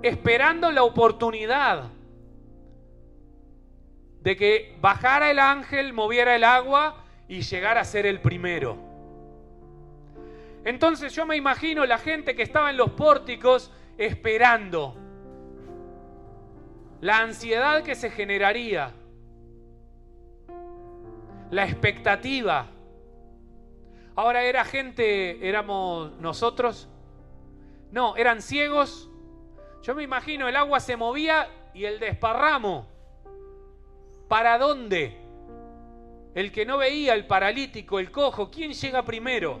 Esperando 0.00 0.72
la 0.72 0.82
oportunidad 0.82 1.90
de 4.22 4.34
que 4.34 4.78
bajara 4.80 5.30
el 5.30 5.38
ángel, 5.38 5.92
moviera 5.92 6.36
el 6.36 6.44
agua 6.44 7.04
y 7.28 7.42
llegara 7.42 7.82
a 7.82 7.84
ser 7.84 8.06
el 8.06 8.20
primero. 8.20 8.76
Entonces 10.64 11.14
yo 11.14 11.26
me 11.26 11.36
imagino 11.36 11.86
la 11.86 11.98
gente 11.98 12.34
que 12.34 12.42
estaba 12.42 12.70
en 12.70 12.76
los 12.76 12.90
pórticos 12.90 13.70
esperando. 13.96 14.96
La 17.00 17.18
ansiedad 17.20 17.82
que 17.84 17.94
se 17.94 18.10
generaría 18.10 18.92
la 21.50 21.64
expectativa. 21.64 22.66
Ahora 24.16 24.42
era 24.42 24.64
gente, 24.64 25.48
éramos 25.48 26.12
nosotros. 26.18 26.88
No, 27.92 28.16
eran 28.16 28.42
ciegos. 28.42 29.08
Yo 29.82 29.94
me 29.94 30.02
imagino, 30.02 30.48
el 30.48 30.56
agua 30.56 30.80
se 30.80 30.96
movía 30.96 31.48
y 31.72 31.84
el 31.84 32.00
desparramo. 32.00 32.86
¿Para 34.28 34.58
dónde? 34.58 35.16
El 36.38 36.52
que 36.52 36.64
no 36.64 36.78
veía, 36.78 37.14
el 37.14 37.26
paralítico, 37.26 37.98
el 37.98 38.12
cojo, 38.12 38.48
¿quién 38.48 38.72
llega 38.72 39.04
primero? 39.04 39.58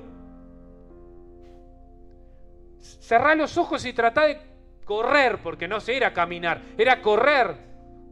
Cerrá 2.78 3.34
los 3.34 3.58
ojos 3.58 3.84
y 3.84 3.92
tratá 3.92 4.26
de 4.26 4.38
correr, 4.84 5.42
porque 5.42 5.66
no 5.66 5.80
se 5.80 5.96
era 5.96 6.12
caminar, 6.12 6.62
era 6.78 7.02
correr. 7.02 7.56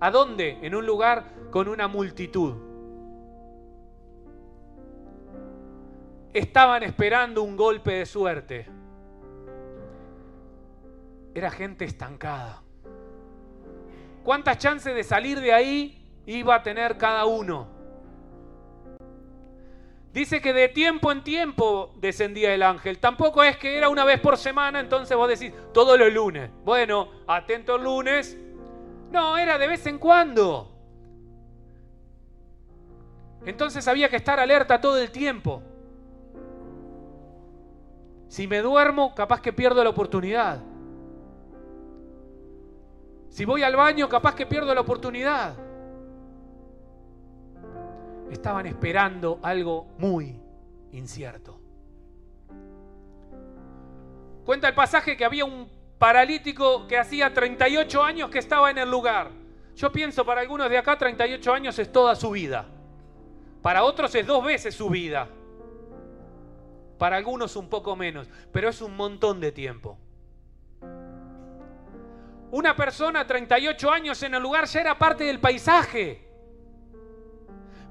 ¿A 0.00 0.10
dónde? 0.10 0.58
En 0.62 0.74
un 0.74 0.84
lugar 0.84 1.26
con 1.52 1.68
una 1.68 1.86
multitud. 1.86 2.56
estaban 6.32 6.82
esperando 6.82 7.44
un 7.44 7.56
golpe 7.56 7.92
de 7.92 8.04
suerte. 8.04 8.66
Era 11.32 11.52
gente 11.52 11.84
estancada. 11.84 12.64
¿Cuántas 14.24 14.58
chances 14.58 14.92
de 14.92 15.04
salir 15.04 15.38
de 15.40 15.52
ahí 15.52 16.20
iba 16.26 16.56
a 16.56 16.64
tener 16.64 16.98
cada 16.98 17.26
uno? 17.26 17.75
Dice 20.16 20.40
que 20.40 20.54
de 20.54 20.70
tiempo 20.70 21.12
en 21.12 21.22
tiempo 21.22 21.92
descendía 21.96 22.54
el 22.54 22.62
ángel. 22.62 22.98
Tampoco 22.98 23.42
es 23.42 23.58
que 23.58 23.76
era 23.76 23.90
una 23.90 24.02
vez 24.02 24.18
por 24.18 24.38
semana, 24.38 24.80
entonces 24.80 25.14
vos 25.14 25.28
decís, 25.28 25.52
todos 25.74 25.98
los 25.98 26.10
lunes. 26.10 26.48
Bueno, 26.64 27.10
atento 27.26 27.76
el 27.76 27.84
lunes. 27.84 28.34
No, 29.10 29.36
era 29.36 29.58
de 29.58 29.68
vez 29.68 29.86
en 29.86 29.98
cuando. 29.98 30.72
Entonces 33.44 33.86
había 33.86 34.08
que 34.08 34.16
estar 34.16 34.40
alerta 34.40 34.80
todo 34.80 34.96
el 34.96 35.10
tiempo. 35.10 35.62
Si 38.28 38.46
me 38.46 38.62
duermo, 38.62 39.14
capaz 39.14 39.42
que 39.42 39.52
pierdo 39.52 39.84
la 39.84 39.90
oportunidad. 39.90 40.62
Si 43.28 43.44
voy 43.44 43.62
al 43.62 43.76
baño, 43.76 44.08
capaz 44.08 44.34
que 44.34 44.46
pierdo 44.46 44.74
la 44.74 44.80
oportunidad. 44.80 45.65
Estaban 48.30 48.66
esperando 48.66 49.38
algo 49.42 49.86
muy 49.98 50.40
incierto. 50.92 51.60
Cuenta 54.44 54.68
el 54.68 54.74
pasaje 54.74 55.16
que 55.16 55.24
había 55.24 55.44
un 55.44 55.68
paralítico 55.98 56.86
que 56.86 56.98
hacía 56.98 57.32
38 57.32 58.02
años 58.02 58.30
que 58.30 58.38
estaba 58.38 58.70
en 58.70 58.78
el 58.78 58.90
lugar. 58.90 59.30
Yo 59.74 59.90
pienso, 59.90 60.24
para 60.24 60.40
algunos 60.40 60.70
de 60.70 60.78
acá 60.78 60.96
38 60.96 61.52
años 61.52 61.78
es 61.78 61.90
toda 61.90 62.14
su 62.14 62.30
vida. 62.30 62.66
Para 63.62 63.82
otros 63.82 64.14
es 64.14 64.26
dos 64.26 64.44
veces 64.44 64.74
su 64.74 64.88
vida. 64.88 65.28
Para 66.98 67.16
algunos 67.16 67.56
un 67.56 67.68
poco 67.68 67.96
menos, 67.96 68.28
pero 68.52 68.68
es 68.68 68.80
un 68.80 68.96
montón 68.96 69.40
de 69.40 69.52
tiempo. 69.52 69.98
Una 72.52 72.76
persona 72.76 73.26
38 73.26 73.90
años 73.90 74.22
en 74.22 74.34
el 74.34 74.42
lugar 74.42 74.66
ya 74.66 74.80
era 74.80 74.96
parte 74.96 75.24
del 75.24 75.40
paisaje. 75.40 76.25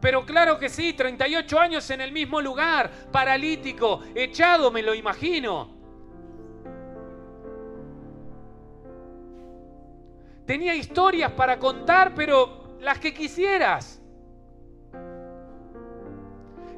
Pero 0.02 0.26
claro 0.26 0.60
que 0.60 0.70
sí, 0.70 0.94
38 0.94 1.60
años 1.60 1.90
en 1.90 2.02
el 2.02 2.12
mismo 2.12 2.42
lugar, 2.42 2.92
paralítico, 3.12 4.02
echado, 4.14 4.72
me 4.72 4.82
lo 4.82 4.94
imagino. 4.94 5.76
Tenía 10.46 10.76
historias 10.76 11.32
para 11.32 11.58
contar, 11.58 12.14
pero 12.14 12.78
las 12.80 13.00
que 13.00 13.14
quisieras. 13.14 14.02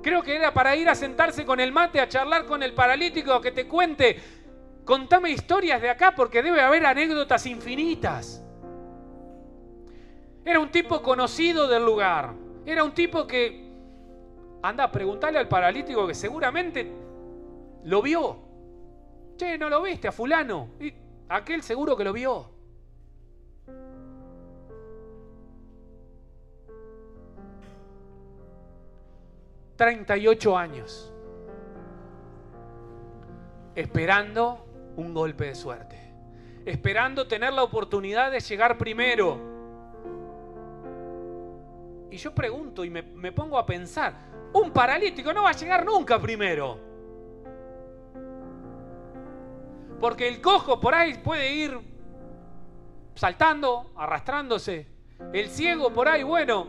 Creo 0.02 0.24
que 0.24 0.36
era 0.36 0.54
para 0.54 0.74
ir 0.76 0.88
a 0.88 0.96
sentarse 0.96 1.46
con 1.46 1.60
el 1.60 1.74
mate, 1.74 2.00
a 2.00 2.08
charlar 2.08 2.46
con 2.46 2.64
el 2.64 2.74
paralítico, 2.74 3.42
que 3.42 3.52
te 3.52 3.68
cuente, 3.68 4.18
contame 4.86 5.32
historias 5.32 5.82
de 5.82 5.90
acá, 5.90 6.16
porque 6.16 6.42
debe 6.42 6.62
haber 6.62 6.86
anécdotas 6.86 7.46
infinitas. 7.46 8.42
Era 10.46 10.62
un 10.62 10.70
tipo 10.70 11.02
conocido 11.02 11.68
del 11.68 11.84
lugar. 11.84 12.47
Era 12.68 12.84
un 12.84 12.94
tipo 12.94 13.26
que, 13.26 13.72
anda, 14.62 14.84
a 14.84 14.92
preguntarle 14.92 15.40
al 15.40 15.48
paralítico 15.48 16.06
que 16.06 16.14
seguramente 16.14 16.86
lo 17.86 18.02
vio. 18.02 18.38
Che, 19.38 19.58
¿no 19.58 19.70
lo 19.70 19.82
viste 19.84 20.10
a 20.10 20.12
fulano? 20.12 20.72
Y 20.82 20.94
aquel 21.30 21.64
seguro 21.64 21.96
que 21.96 22.04
lo 22.04 22.12
vio. 22.12 22.52
38 29.78 30.58
años 30.58 31.14
esperando 33.76 34.66
un 34.98 35.14
golpe 35.14 35.46
de 35.46 35.56
suerte, 35.56 35.98
esperando 36.66 37.28
tener 37.30 37.54
la 37.54 37.64
oportunidad 37.64 38.30
de 38.30 38.42
llegar 38.42 38.78
primero. 38.78 39.57
Y 42.10 42.18
yo 42.18 42.34
pregunto 42.34 42.86
y 42.86 42.90
me, 42.90 43.02
me, 43.02 43.32
pongo 43.32 43.58
a 43.58 43.66
pensar, 43.66 44.14
un 44.54 44.72
paralítico 44.72 45.34
no 45.34 45.44
va 45.44 45.50
a 45.50 45.54
llegar 45.54 45.86
nunca 45.86 46.20
primero. 46.20 46.80
Porque 50.00 50.28
el 50.28 50.42
cojo 50.42 50.80
por 50.80 50.94
ahí 50.94 51.16
puede 51.16 51.52
ir 51.52 51.80
saltando, 53.16 53.92
arrastrándose. 53.96 54.88
El 55.34 55.50
ciego 55.50 55.92
por 55.92 56.08
ahí, 56.08 56.24
bueno. 56.24 56.68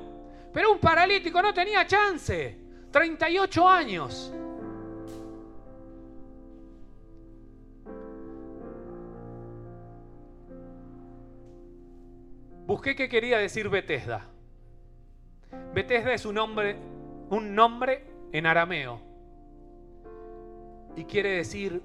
Pero 0.52 0.72
un 0.72 0.78
paralítico 0.78 1.42
no 1.42 1.52
tenía 1.52 1.86
chance. 1.86 2.58
38 2.90 3.68
años. 3.68 4.32
Busqué 12.66 12.94
qué 12.94 13.08
quería 13.08 13.38
decir 13.38 13.68
Bethesda. 13.68 14.26
Bethesda 15.72 16.12
es 16.12 16.24
un 16.24 16.34
nombre, 16.34 16.76
un 17.30 17.54
nombre 17.54 18.04
en 18.32 18.46
arameo 18.46 19.00
y 20.96 21.04
quiere 21.04 21.30
decir 21.30 21.80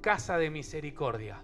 casa 0.00 0.36
de 0.36 0.50
misericordia. 0.50 1.40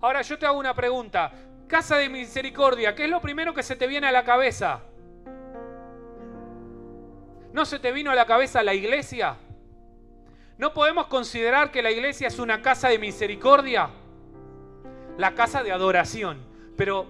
Ahora 0.00 0.22
yo 0.22 0.38
te 0.38 0.46
hago 0.46 0.58
una 0.58 0.74
pregunta. 0.74 1.32
Casa 1.66 1.96
de 1.96 2.08
misericordia, 2.08 2.94
¿qué 2.94 3.04
es 3.04 3.10
lo 3.10 3.20
primero 3.20 3.54
que 3.54 3.62
se 3.62 3.76
te 3.76 3.86
viene 3.86 4.06
a 4.06 4.12
la 4.12 4.24
cabeza? 4.24 4.80
¿No 7.52 7.64
se 7.64 7.78
te 7.78 7.92
vino 7.92 8.10
a 8.10 8.14
la 8.14 8.26
cabeza 8.26 8.62
la 8.62 8.74
iglesia? 8.74 9.36
¿No 10.58 10.72
podemos 10.72 11.06
considerar 11.06 11.70
que 11.70 11.82
la 11.82 11.90
iglesia 11.90 12.28
es 12.28 12.38
una 12.38 12.62
casa 12.62 12.88
de 12.88 12.98
misericordia? 12.98 13.90
La 15.16 15.34
casa 15.34 15.62
de 15.62 15.72
adoración. 15.72 16.40
Pero 16.76 17.06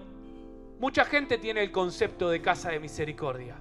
mucha 0.83 1.05
gente 1.05 1.37
tiene 1.37 1.63
el 1.63 1.71
concepto 1.71 2.29
de 2.29 2.41
casa 2.41 2.69
de 2.69 2.77
misericordia. 2.77 3.55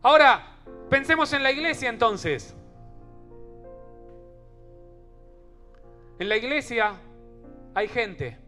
Ahora, 0.00 0.60
pensemos 0.88 1.32
en 1.32 1.42
la 1.42 1.50
iglesia 1.50 1.88
entonces. 1.88 2.54
En 6.20 6.28
la 6.28 6.36
iglesia 6.36 6.94
hay 7.74 7.88
gente. 7.88 8.38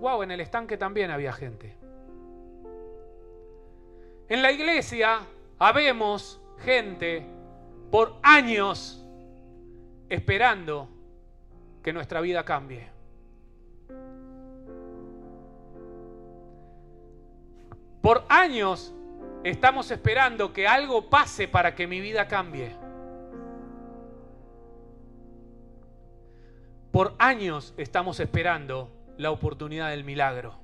Wow, 0.00 0.22
en 0.22 0.30
el 0.30 0.40
estanque 0.40 0.78
también 0.78 1.10
había 1.10 1.34
gente. 1.34 1.76
En 4.30 4.40
la 4.40 4.50
iglesia 4.50 5.26
habemos 5.58 6.40
gente 6.60 7.26
por 7.90 8.14
años 8.22 9.04
esperando 10.08 10.88
que 11.82 11.92
nuestra 11.92 12.22
vida 12.22 12.46
cambie. 12.46 12.91
Por 18.02 18.24
años 18.28 18.92
estamos 19.44 19.90
esperando 19.92 20.52
que 20.52 20.66
algo 20.66 21.08
pase 21.08 21.46
para 21.46 21.76
que 21.76 21.86
mi 21.86 22.00
vida 22.00 22.26
cambie. 22.26 22.76
Por 26.90 27.14
años 27.18 27.72
estamos 27.76 28.18
esperando 28.18 28.90
la 29.16 29.30
oportunidad 29.30 29.90
del 29.90 30.02
milagro. 30.02 30.58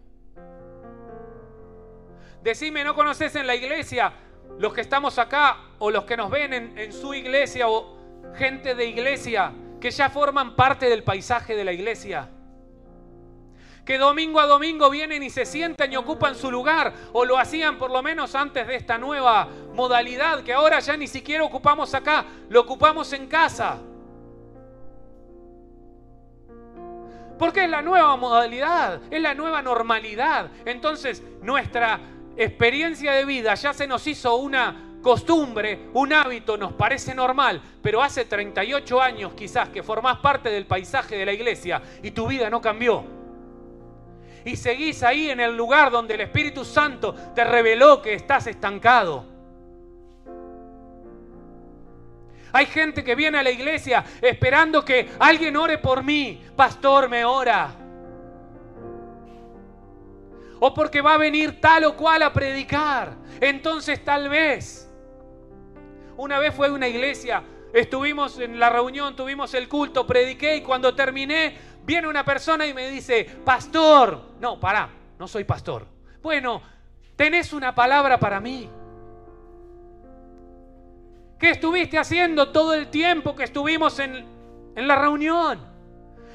Decime, 2.42 2.82
¿no 2.82 2.94
conoces 2.94 3.34
en 3.36 3.46
la 3.46 3.54
iglesia 3.54 4.12
los 4.58 4.74
que 4.74 4.80
estamos 4.80 5.18
acá 5.18 5.58
o 5.78 5.92
los 5.92 6.04
que 6.04 6.16
nos 6.16 6.30
ven 6.30 6.52
en, 6.52 6.92
su 6.92 7.14
iglesia 7.14 7.68
o 7.68 7.96
gente 8.34 8.74
de 8.74 8.86
iglesia 8.86 9.52
que 9.80 9.92
ya 9.92 10.10
forman 10.10 10.56
parte 10.56 10.88
del 10.88 11.04
paisaje 11.04 11.54
de 11.54 11.64
la 11.64 11.72
iglesia? 11.72 12.30
Que 13.88 13.96
domingo 13.96 14.38
a 14.38 14.44
domingo 14.44 14.90
vienen 14.90 15.22
y 15.22 15.30
se 15.30 15.46
sientan 15.46 15.90
y 15.90 15.96
ocupan 15.96 16.34
su 16.34 16.50
lugar, 16.50 16.92
o 17.14 17.24
lo 17.24 17.38
hacían 17.38 17.78
por 17.78 17.90
lo 17.90 18.02
menos 18.02 18.34
antes 18.34 18.66
de 18.66 18.76
esta 18.76 18.98
nueva 18.98 19.48
modalidad, 19.72 20.42
que 20.42 20.52
ahora 20.52 20.78
ya 20.80 20.94
ni 20.94 21.06
siquiera 21.06 21.42
ocupamos 21.42 21.94
acá, 21.94 22.26
lo 22.50 22.60
ocupamos 22.60 23.10
en 23.14 23.26
casa. 23.26 23.78
Porque 27.38 27.64
es 27.64 27.70
la 27.70 27.80
nueva 27.80 28.14
modalidad, 28.16 29.00
es 29.10 29.22
la 29.22 29.32
nueva 29.32 29.62
normalidad. 29.62 30.50
Entonces, 30.66 31.22
nuestra 31.40 31.98
experiencia 32.36 33.12
de 33.12 33.24
vida 33.24 33.54
ya 33.54 33.72
se 33.72 33.86
nos 33.86 34.06
hizo 34.06 34.36
una 34.36 34.98
costumbre, 35.00 35.88
un 35.94 36.12
hábito, 36.12 36.58
nos 36.58 36.74
parece 36.74 37.14
normal, 37.14 37.62
pero 37.80 38.02
hace 38.02 38.26
38 38.26 39.00
años 39.00 39.32
quizás 39.32 39.70
que 39.70 39.82
formás 39.82 40.18
parte 40.18 40.50
del 40.50 40.66
paisaje 40.66 41.16
de 41.16 41.24
la 41.24 41.32
iglesia 41.32 41.80
y 42.02 42.10
tu 42.10 42.26
vida 42.26 42.50
no 42.50 42.60
cambió. 42.60 43.17
Y 44.44 44.56
seguís 44.56 45.02
ahí 45.02 45.30
en 45.30 45.40
el 45.40 45.56
lugar 45.56 45.90
donde 45.90 46.14
el 46.14 46.22
Espíritu 46.22 46.64
Santo 46.64 47.14
te 47.34 47.44
reveló 47.44 48.00
que 48.02 48.14
estás 48.14 48.46
estancado. 48.46 49.24
Hay 52.52 52.66
gente 52.66 53.04
que 53.04 53.14
viene 53.14 53.38
a 53.38 53.42
la 53.42 53.50
iglesia 53.50 54.04
esperando 54.22 54.84
que 54.84 55.10
alguien 55.18 55.56
ore 55.56 55.78
por 55.78 56.02
mí. 56.02 56.42
Pastor, 56.56 57.08
me 57.08 57.24
ora 57.24 57.88
o 60.60 60.74
porque 60.74 61.00
va 61.00 61.14
a 61.14 61.18
venir 61.18 61.60
tal 61.60 61.84
o 61.84 61.96
cual 61.96 62.22
a 62.22 62.32
predicar. 62.32 63.16
Entonces 63.40 64.04
tal 64.04 64.28
vez. 64.28 64.90
Una 66.16 66.38
vez 66.40 66.52
fue 66.52 66.68
una 66.70 66.88
iglesia, 66.88 67.44
estuvimos 67.72 68.40
en 68.40 68.58
la 68.58 68.70
reunión, 68.70 69.14
tuvimos 69.14 69.54
el 69.54 69.68
culto, 69.68 70.04
prediqué 70.04 70.56
y 70.56 70.62
cuando 70.62 70.92
terminé 70.92 71.56
viene 71.88 72.06
una 72.06 72.22
persona 72.22 72.66
y 72.66 72.74
me 72.74 72.90
dice, 72.90 73.24
pastor, 73.24 74.20
no, 74.38 74.60
pará, 74.60 74.90
no 75.18 75.26
soy 75.26 75.44
pastor. 75.44 75.86
Bueno, 76.20 76.60
tenés 77.16 77.54
una 77.54 77.74
palabra 77.74 78.20
para 78.20 78.40
mí. 78.40 78.68
¿Qué 81.38 81.48
estuviste 81.48 81.96
haciendo 81.98 82.50
todo 82.50 82.74
el 82.74 82.88
tiempo 82.88 83.34
que 83.34 83.44
estuvimos 83.44 83.98
en, 84.00 84.22
en 84.76 84.86
la 84.86 84.96
reunión? 84.96 85.66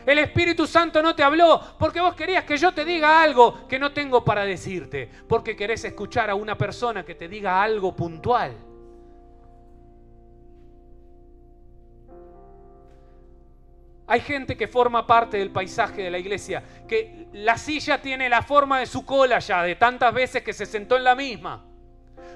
El 0.08 0.18
Espíritu 0.18 0.66
Santo 0.66 1.04
no 1.04 1.14
te 1.14 1.22
habló 1.22 1.62
porque 1.78 2.02
vos 2.02 2.16
querías 2.16 2.46
que 2.46 2.58
yo 2.58 2.74
te 2.74 2.84
diga 2.84 3.22
algo 3.22 3.68
que 3.68 3.78
no 3.78 3.94
tengo 3.94 4.26
para 4.26 4.46
decirte, 4.46 5.08
porque 5.30 5.56
querés 5.56 5.86
escuchar 5.86 6.32
a 6.32 6.36
una 6.36 6.58
persona 6.58 7.06
que 7.06 7.14
te 7.14 7.28
diga 7.28 7.62
algo 7.62 7.96
puntual. 7.96 8.58
Hay 14.06 14.20
gente 14.20 14.58
que 14.58 14.68
forma 14.68 15.08
parte 15.08 15.38
del 15.38 15.50
paisaje 15.50 16.02
de 16.04 16.12
la 16.12 16.20
iglesia, 16.20 16.64
que 16.88 17.28
la 17.34 17.58
silla 17.58 18.02
tiene 18.02 18.28
la 18.28 18.42
forma 18.42 18.80
de 18.80 18.86
su 18.86 19.06
cola 19.06 19.40
ya, 19.40 19.64
de 19.64 19.76
tantas 19.76 20.14
veces 20.14 20.44
que 20.44 20.52
se 20.54 20.66
sentó 20.66 20.98
en 20.98 21.06
la 21.06 21.16
misma. 21.16 21.64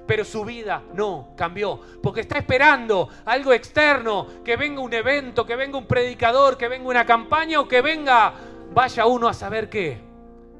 Pero 0.06 0.24
su 0.24 0.46
vida 0.46 0.82
no 0.94 1.34
cambió, 1.36 1.82
porque 2.02 2.22
está 2.22 2.38
esperando 2.38 3.10
algo 3.26 3.52
externo, 3.52 4.44
que 4.46 4.56
venga 4.56 4.80
un 4.80 4.94
evento, 4.94 5.46
que 5.46 5.58
venga 5.58 5.78
un 5.78 5.86
predicador, 5.86 6.58
que 6.58 6.70
venga 6.70 6.88
una 6.88 7.06
campaña 7.06 7.60
o 7.60 7.68
que 7.68 7.82
venga, 7.82 8.34
vaya 8.74 9.06
uno 9.06 9.28
a 9.28 9.34
saber 9.34 9.70
qué, 9.70 10.00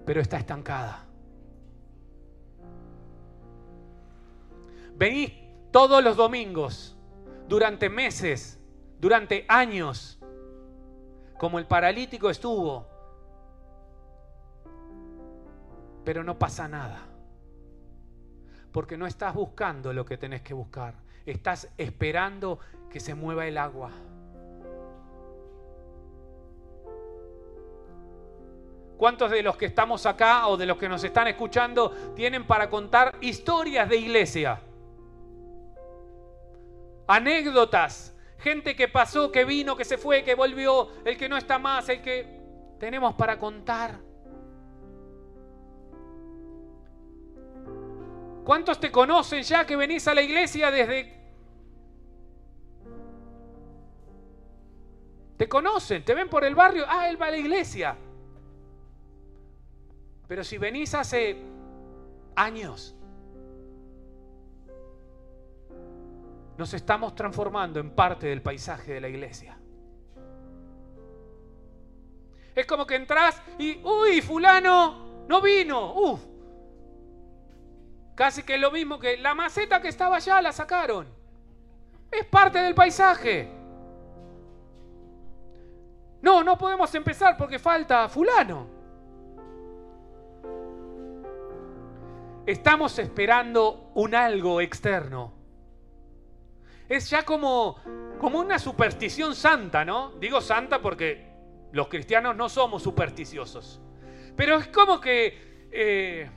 pero 0.06 0.20
está 0.20 0.38
estancada. 0.38 1.06
Venís 4.96 5.32
todos 5.72 6.04
los 6.04 6.18
domingos, 6.18 6.98
durante 7.48 7.90
meses, 7.90 8.60
durante 9.00 9.46
años, 9.48 10.17
como 11.38 11.60
el 11.60 11.66
paralítico 11.66 12.30
estuvo, 12.30 12.86
pero 16.04 16.24
no 16.24 16.38
pasa 16.38 16.68
nada. 16.68 17.06
Porque 18.72 18.98
no 18.98 19.08
estás 19.08 19.34
buscando 19.34 19.94
lo 19.94 20.06
que 20.06 20.18
tenés 20.18 20.42
que 20.42 20.54
buscar, 20.54 20.96
estás 21.26 21.70
esperando 21.78 22.60
que 22.90 23.00
se 23.00 23.16
mueva 23.16 23.46
el 23.48 23.58
agua. 23.58 23.92
¿Cuántos 28.98 29.30
de 29.30 29.44
los 29.44 29.56
que 29.58 29.68
estamos 29.68 30.08
acá 30.08 30.48
o 30.48 30.58
de 30.58 30.66
los 30.66 30.78
que 30.78 30.90
nos 30.90 31.04
están 31.04 31.28
escuchando 31.28 31.92
tienen 32.16 32.48
para 32.48 32.68
contar 32.68 33.16
historias 33.22 33.88
de 33.88 33.98
iglesia? 33.98 34.60
Anécdotas 37.08 38.17
gente 38.40 38.76
que 38.76 38.88
pasó, 38.88 39.32
que 39.32 39.46
vino, 39.46 39.76
que 39.76 39.86
se 39.86 39.98
fue, 39.98 40.24
que 40.24 40.36
volvió, 40.36 40.90
el 41.06 41.18
que 41.18 41.28
no 41.28 41.38
está 41.38 41.60
más, 41.60 41.90
el 41.90 42.02
que 42.02 42.38
tenemos 42.80 43.16
para 43.16 43.38
contar. 43.38 44.00
¿Cuántos 48.44 48.80
te 48.80 48.92
conocen 48.92 49.44
ya 49.44 49.66
que 49.66 49.76
venís 49.76 50.08
a 50.08 50.14
la 50.14 50.22
iglesia 50.22 50.72
desde... 50.72 51.18
Te 55.36 55.48
conocen, 55.48 56.04
te 56.04 56.16
ven 56.16 56.30
por 56.30 56.44
el 56.44 56.56
barrio, 56.56 56.86
ah, 56.88 57.10
él 57.10 57.22
va 57.22 57.28
a 57.28 57.32
la 57.32 57.38
iglesia. 57.38 57.98
Pero 60.28 60.44
si 60.44 60.58
venís 60.58 60.94
hace 60.94 61.38
años, 62.36 62.97
nos 66.58 66.74
estamos 66.74 67.14
transformando 67.14 67.80
en 67.80 67.92
parte 67.92 68.28
del 68.28 68.42
paisaje 68.42 68.94
de 68.94 69.02
la 69.02 69.08
iglesia. 69.08 69.58
Es 72.56 72.66
como 72.66 72.88
que 72.88 72.96
entras 72.96 73.40
y, 73.60 73.80
uy, 73.84 74.22
fulano 74.22 75.26
no 75.28 75.42
vino, 75.42 75.94
uf. 75.94 76.22
Casi 78.16 78.42
que 78.42 78.58
lo 78.58 78.72
mismo 78.72 78.98
que 78.98 79.18
la 79.18 79.36
maceta 79.36 79.80
que 79.80 79.90
estaba 79.90 80.16
allá 80.16 80.42
la 80.42 80.52
sacaron. 80.52 81.08
Es 82.10 82.26
parte 82.26 82.58
del 82.60 82.74
paisaje. 82.74 83.52
No, 86.24 86.44
no 86.44 86.58
podemos 86.58 86.94
empezar 86.96 87.38
porque 87.38 87.60
falta 87.60 88.10
fulano. 88.10 88.68
Estamos 92.48 92.98
esperando 92.98 93.92
un 93.94 94.16
algo 94.16 94.62
externo 94.62 95.37
es 96.90 97.10
ya 97.10 97.24
como, 97.24 97.78
como 98.20 98.40
una 98.40 98.60
superstición 98.60 99.36
santa, 99.36 99.84
¿no? 99.84 100.12
Digo 100.20 100.42
santa 100.42 100.82
porque 100.82 101.28
los 101.72 101.88
cristianos 101.88 102.36
no 102.36 102.50
somos 102.50 102.84
supersticiosos. 102.84 103.82
Pero 104.36 104.58
es 104.58 104.68
como 104.68 105.02
que 105.02 105.68
eh, 105.72 106.30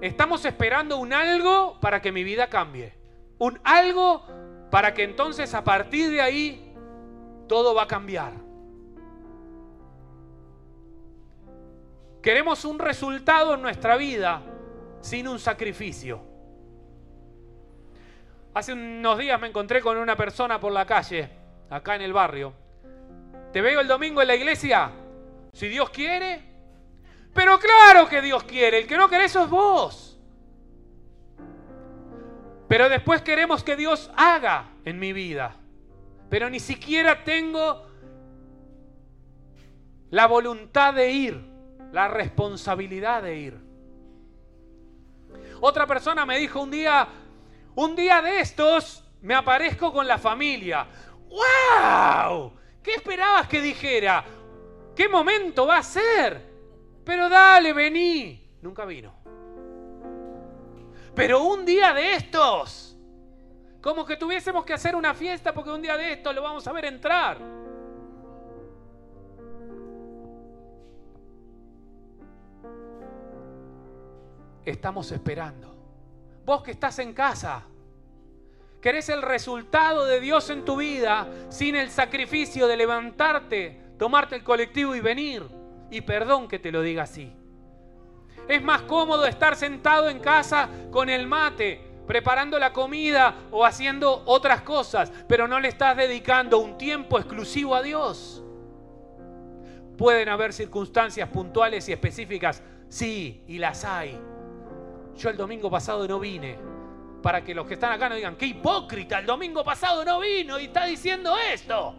estamos 0.00 0.44
esperando 0.44 0.98
un 0.98 1.12
algo 1.12 1.78
para 1.80 2.00
que 2.00 2.12
mi 2.12 2.24
vida 2.24 2.48
cambie. 2.48 2.94
Un 3.38 3.60
algo 3.64 4.26
para 4.70 4.94
que 4.94 5.04
entonces 5.04 5.52
a 5.54 5.64
partir 5.64 6.10
de 6.10 6.20
ahí 6.20 6.74
todo 7.48 7.74
va 7.74 7.82
a 7.82 7.86
cambiar. 7.86 8.32
Queremos 12.22 12.64
un 12.64 12.78
resultado 12.78 13.54
en 13.54 13.62
nuestra 13.62 13.96
vida 13.96 14.42
sin 15.00 15.26
un 15.26 15.38
sacrificio. 15.38 16.31
Hace 18.54 18.74
unos 18.74 19.18
días 19.18 19.40
me 19.40 19.48
encontré 19.48 19.80
con 19.80 19.96
una 19.96 20.16
persona 20.16 20.60
por 20.60 20.72
la 20.72 20.84
calle, 20.84 21.30
acá 21.70 21.94
en 21.96 22.02
el 22.02 22.12
barrio. 22.12 22.52
¿Te 23.52 23.62
veo 23.62 23.80
el 23.80 23.88
domingo 23.88 24.20
en 24.20 24.28
la 24.28 24.34
iglesia? 24.34 24.90
Si 25.52 25.68
Dios 25.68 25.90
quiere. 25.90 26.42
Pero 27.32 27.58
claro 27.58 28.08
que 28.08 28.20
Dios 28.20 28.44
quiere, 28.44 28.80
el 28.80 28.86
que 28.86 28.96
no 28.96 29.08
quiere 29.08 29.24
eso 29.24 29.44
es 29.44 29.48
vos. 29.48 30.18
Pero 32.68 32.88
después 32.90 33.22
queremos 33.22 33.64
que 33.64 33.76
Dios 33.76 34.10
haga 34.16 34.70
en 34.84 34.98
mi 34.98 35.12
vida. 35.12 35.56
Pero 36.28 36.50
ni 36.50 36.60
siquiera 36.60 37.24
tengo 37.24 37.86
la 40.10 40.26
voluntad 40.26 40.92
de 40.92 41.10
ir, 41.10 41.42
la 41.90 42.08
responsabilidad 42.08 43.22
de 43.22 43.36
ir. 43.36 43.58
Otra 45.60 45.86
persona 45.86 46.26
me 46.26 46.38
dijo 46.38 46.60
un 46.60 46.70
día, 46.70 47.08
un 47.74 47.96
día 47.96 48.20
de 48.22 48.40
estos 48.40 49.04
me 49.22 49.34
aparezco 49.34 49.92
con 49.92 50.06
la 50.06 50.18
familia. 50.18 50.86
¡Wow! 51.28 52.52
¿Qué 52.82 52.94
esperabas 52.94 53.48
que 53.48 53.60
dijera? 53.60 54.24
¿Qué 54.94 55.08
momento 55.08 55.66
va 55.66 55.78
a 55.78 55.82
ser? 55.82 56.52
Pero 57.04 57.28
dale, 57.28 57.72
vení. 57.72 58.58
Nunca 58.60 58.84
vino. 58.84 59.14
Pero 61.14 61.42
un 61.42 61.64
día 61.64 61.92
de 61.92 62.14
estos. 62.14 62.96
Como 63.80 64.04
que 64.04 64.16
tuviésemos 64.16 64.64
que 64.64 64.74
hacer 64.74 64.94
una 64.94 65.14
fiesta 65.14 65.52
porque 65.52 65.70
un 65.70 65.82
día 65.82 65.96
de 65.96 66.12
estos 66.12 66.34
lo 66.34 66.42
vamos 66.42 66.66
a 66.66 66.72
ver 66.72 66.84
entrar. 66.84 67.38
Estamos 74.64 75.10
esperando. 75.10 75.71
Vos 76.44 76.62
que 76.62 76.72
estás 76.72 76.98
en 76.98 77.12
casa, 77.12 77.62
querés 78.80 79.08
el 79.08 79.22
resultado 79.22 80.06
de 80.06 80.18
Dios 80.18 80.50
en 80.50 80.64
tu 80.64 80.76
vida 80.76 81.28
sin 81.50 81.76
el 81.76 81.88
sacrificio 81.88 82.66
de 82.66 82.76
levantarte, 82.76 83.80
tomarte 83.96 84.34
el 84.34 84.42
colectivo 84.42 84.96
y 84.96 85.00
venir. 85.00 85.44
Y 85.90 86.00
perdón 86.00 86.48
que 86.48 86.58
te 86.58 86.72
lo 86.72 86.82
diga 86.82 87.04
así. 87.04 87.32
Es 88.48 88.60
más 88.60 88.82
cómodo 88.82 89.24
estar 89.24 89.54
sentado 89.54 90.08
en 90.08 90.18
casa 90.18 90.68
con 90.90 91.08
el 91.08 91.28
mate, 91.28 91.80
preparando 92.08 92.58
la 92.58 92.72
comida 92.72 93.36
o 93.52 93.64
haciendo 93.64 94.24
otras 94.26 94.62
cosas, 94.62 95.12
pero 95.28 95.46
no 95.46 95.60
le 95.60 95.68
estás 95.68 95.96
dedicando 95.96 96.58
un 96.58 96.76
tiempo 96.76 97.18
exclusivo 97.18 97.76
a 97.76 97.82
Dios. 97.82 98.42
Pueden 99.96 100.28
haber 100.28 100.52
circunstancias 100.52 101.28
puntuales 101.28 101.88
y 101.88 101.92
específicas, 101.92 102.62
sí, 102.88 103.44
y 103.46 103.58
las 103.58 103.84
hay 103.84 104.18
yo 105.16 105.30
el 105.30 105.36
domingo 105.36 105.70
pasado 105.70 106.06
no 106.06 106.18
vine. 106.18 106.58
Para 107.22 107.44
que 107.44 107.54
los 107.54 107.66
que 107.66 107.74
están 107.74 107.92
acá 107.92 108.08
no 108.08 108.16
digan, 108.16 108.36
qué 108.36 108.46
hipócrita, 108.46 109.18
el 109.18 109.26
domingo 109.26 109.62
pasado 109.62 110.04
no 110.04 110.20
vino 110.20 110.58
y 110.58 110.64
está 110.64 110.86
diciendo 110.86 111.36
esto. 111.52 111.94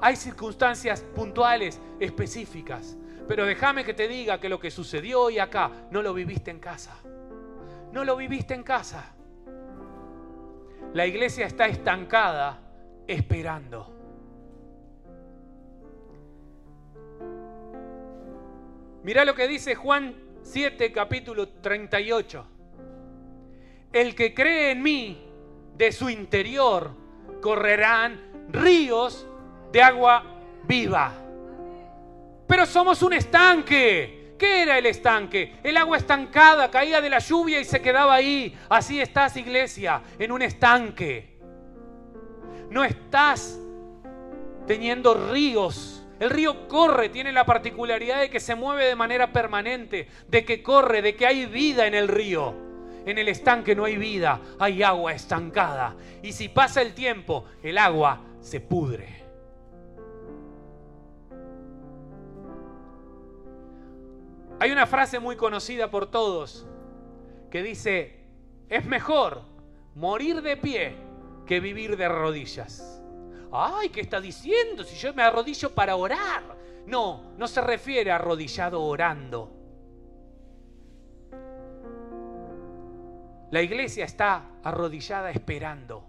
Hay 0.00 0.16
circunstancias 0.16 1.02
puntuales, 1.14 1.80
específicas. 1.98 2.96
Pero 3.26 3.46
déjame 3.46 3.84
que 3.84 3.94
te 3.94 4.08
diga 4.08 4.40
que 4.40 4.48
lo 4.48 4.58
que 4.58 4.70
sucedió 4.70 5.22
hoy 5.22 5.38
acá 5.38 5.70
no 5.90 6.02
lo 6.02 6.12
viviste 6.14 6.50
en 6.50 6.58
casa. 6.58 6.96
No 7.92 8.04
lo 8.04 8.16
viviste 8.16 8.54
en 8.54 8.62
casa. 8.62 9.14
La 10.92 11.06
iglesia 11.06 11.46
está 11.46 11.66
estancada 11.66 12.60
esperando. 13.06 13.92
Mira 19.02 19.24
lo 19.24 19.34
que 19.34 19.48
dice 19.48 19.74
Juan 19.74 20.14
7, 20.42 20.92
capítulo 20.92 21.48
38. 21.48 22.46
El 23.92 24.14
que 24.14 24.34
cree 24.34 24.72
en 24.72 24.82
mí, 24.82 25.28
de 25.76 25.92
su 25.92 26.10
interior 26.10 26.90
correrán 27.40 28.46
ríos 28.50 29.26
de 29.72 29.82
agua 29.82 30.24
viva. 30.64 31.12
Pero 32.46 32.66
somos 32.66 33.02
un 33.02 33.14
estanque. 33.14 34.34
¿Qué 34.38 34.62
era 34.62 34.78
el 34.78 34.86
estanque? 34.86 35.54
El 35.62 35.76
agua 35.76 35.96
estancada, 35.96 36.70
caía 36.70 37.00
de 37.00 37.08
la 37.08 37.20
lluvia 37.20 37.60
y 37.60 37.64
se 37.64 37.80
quedaba 37.80 38.14
ahí. 38.14 38.58
Así 38.68 39.00
estás, 39.00 39.36
iglesia, 39.36 40.02
en 40.18 40.32
un 40.32 40.42
estanque. 40.42 41.38
No 42.68 42.82
estás 42.84 43.58
teniendo 44.66 45.14
ríos 45.32 46.01
el 46.22 46.30
río 46.30 46.68
corre, 46.68 47.08
tiene 47.08 47.32
la 47.32 47.44
particularidad 47.44 48.20
de 48.20 48.30
que 48.30 48.38
se 48.38 48.54
mueve 48.54 48.84
de 48.84 48.94
manera 48.94 49.32
permanente, 49.32 50.06
de 50.28 50.44
que 50.44 50.62
corre, 50.62 51.02
de 51.02 51.16
que 51.16 51.26
hay 51.26 51.46
vida 51.46 51.88
en 51.88 51.94
el 51.94 52.06
río. 52.06 52.54
En 53.04 53.18
el 53.18 53.26
estanque 53.26 53.74
no 53.74 53.86
hay 53.86 53.96
vida, 53.96 54.40
hay 54.60 54.84
agua 54.84 55.14
estancada. 55.14 55.96
Y 56.22 56.30
si 56.30 56.48
pasa 56.48 56.80
el 56.80 56.94
tiempo, 56.94 57.46
el 57.60 57.76
agua 57.76 58.20
se 58.38 58.60
pudre. 58.60 59.24
Hay 64.60 64.70
una 64.70 64.86
frase 64.86 65.18
muy 65.18 65.34
conocida 65.34 65.90
por 65.90 66.08
todos 66.08 66.68
que 67.50 67.64
dice, 67.64 68.20
es 68.68 68.84
mejor 68.84 69.42
morir 69.96 70.40
de 70.40 70.56
pie 70.56 70.94
que 71.46 71.58
vivir 71.58 71.96
de 71.96 72.08
rodillas. 72.08 73.01
Ay, 73.52 73.90
¿qué 73.90 74.00
está 74.00 74.20
diciendo? 74.20 74.82
Si 74.82 74.96
yo 74.96 75.12
me 75.12 75.22
arrodillo 75.22 75.74
para 75.74 75.96
orar. 75.96 76.42
No, 76.86 77.32
no 77.36 77.46
se 77.46 77.60
refiere 77.60 78.10
a 78.10 78.16
arrodillado 78.16 78.82
orando. 78.82 79.52
La 83.50 83.60
iglesia 83.60 84.06
está 84.06 84.46
arrodillada 84.64 85.30
esperando. 85.30 86.06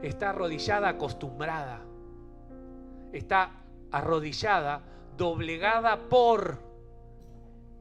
Está 0.00 0.30
arrodillada 0.30 0.88
acostumbrada. 0.90 1.80
Está 3.12 3.50
arrodillada, 3.90 4.82
doblegada 5.16 6.08
por 6.08 6.60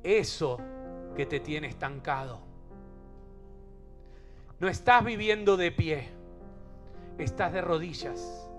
eso 0.01 0.59
que 1.15 1.27
te 1.27 1.39
tiene 1.39 1.67
estancado. 1.67 2.39
No 4.59 4.67
estás 4.67 5.03
viviendo 5.03 5.57
de 5.57 5.71
pie, 5.71 6.09
estás 7.17 7.53
de 7.53 7.61
rodillas. 7.61 8.49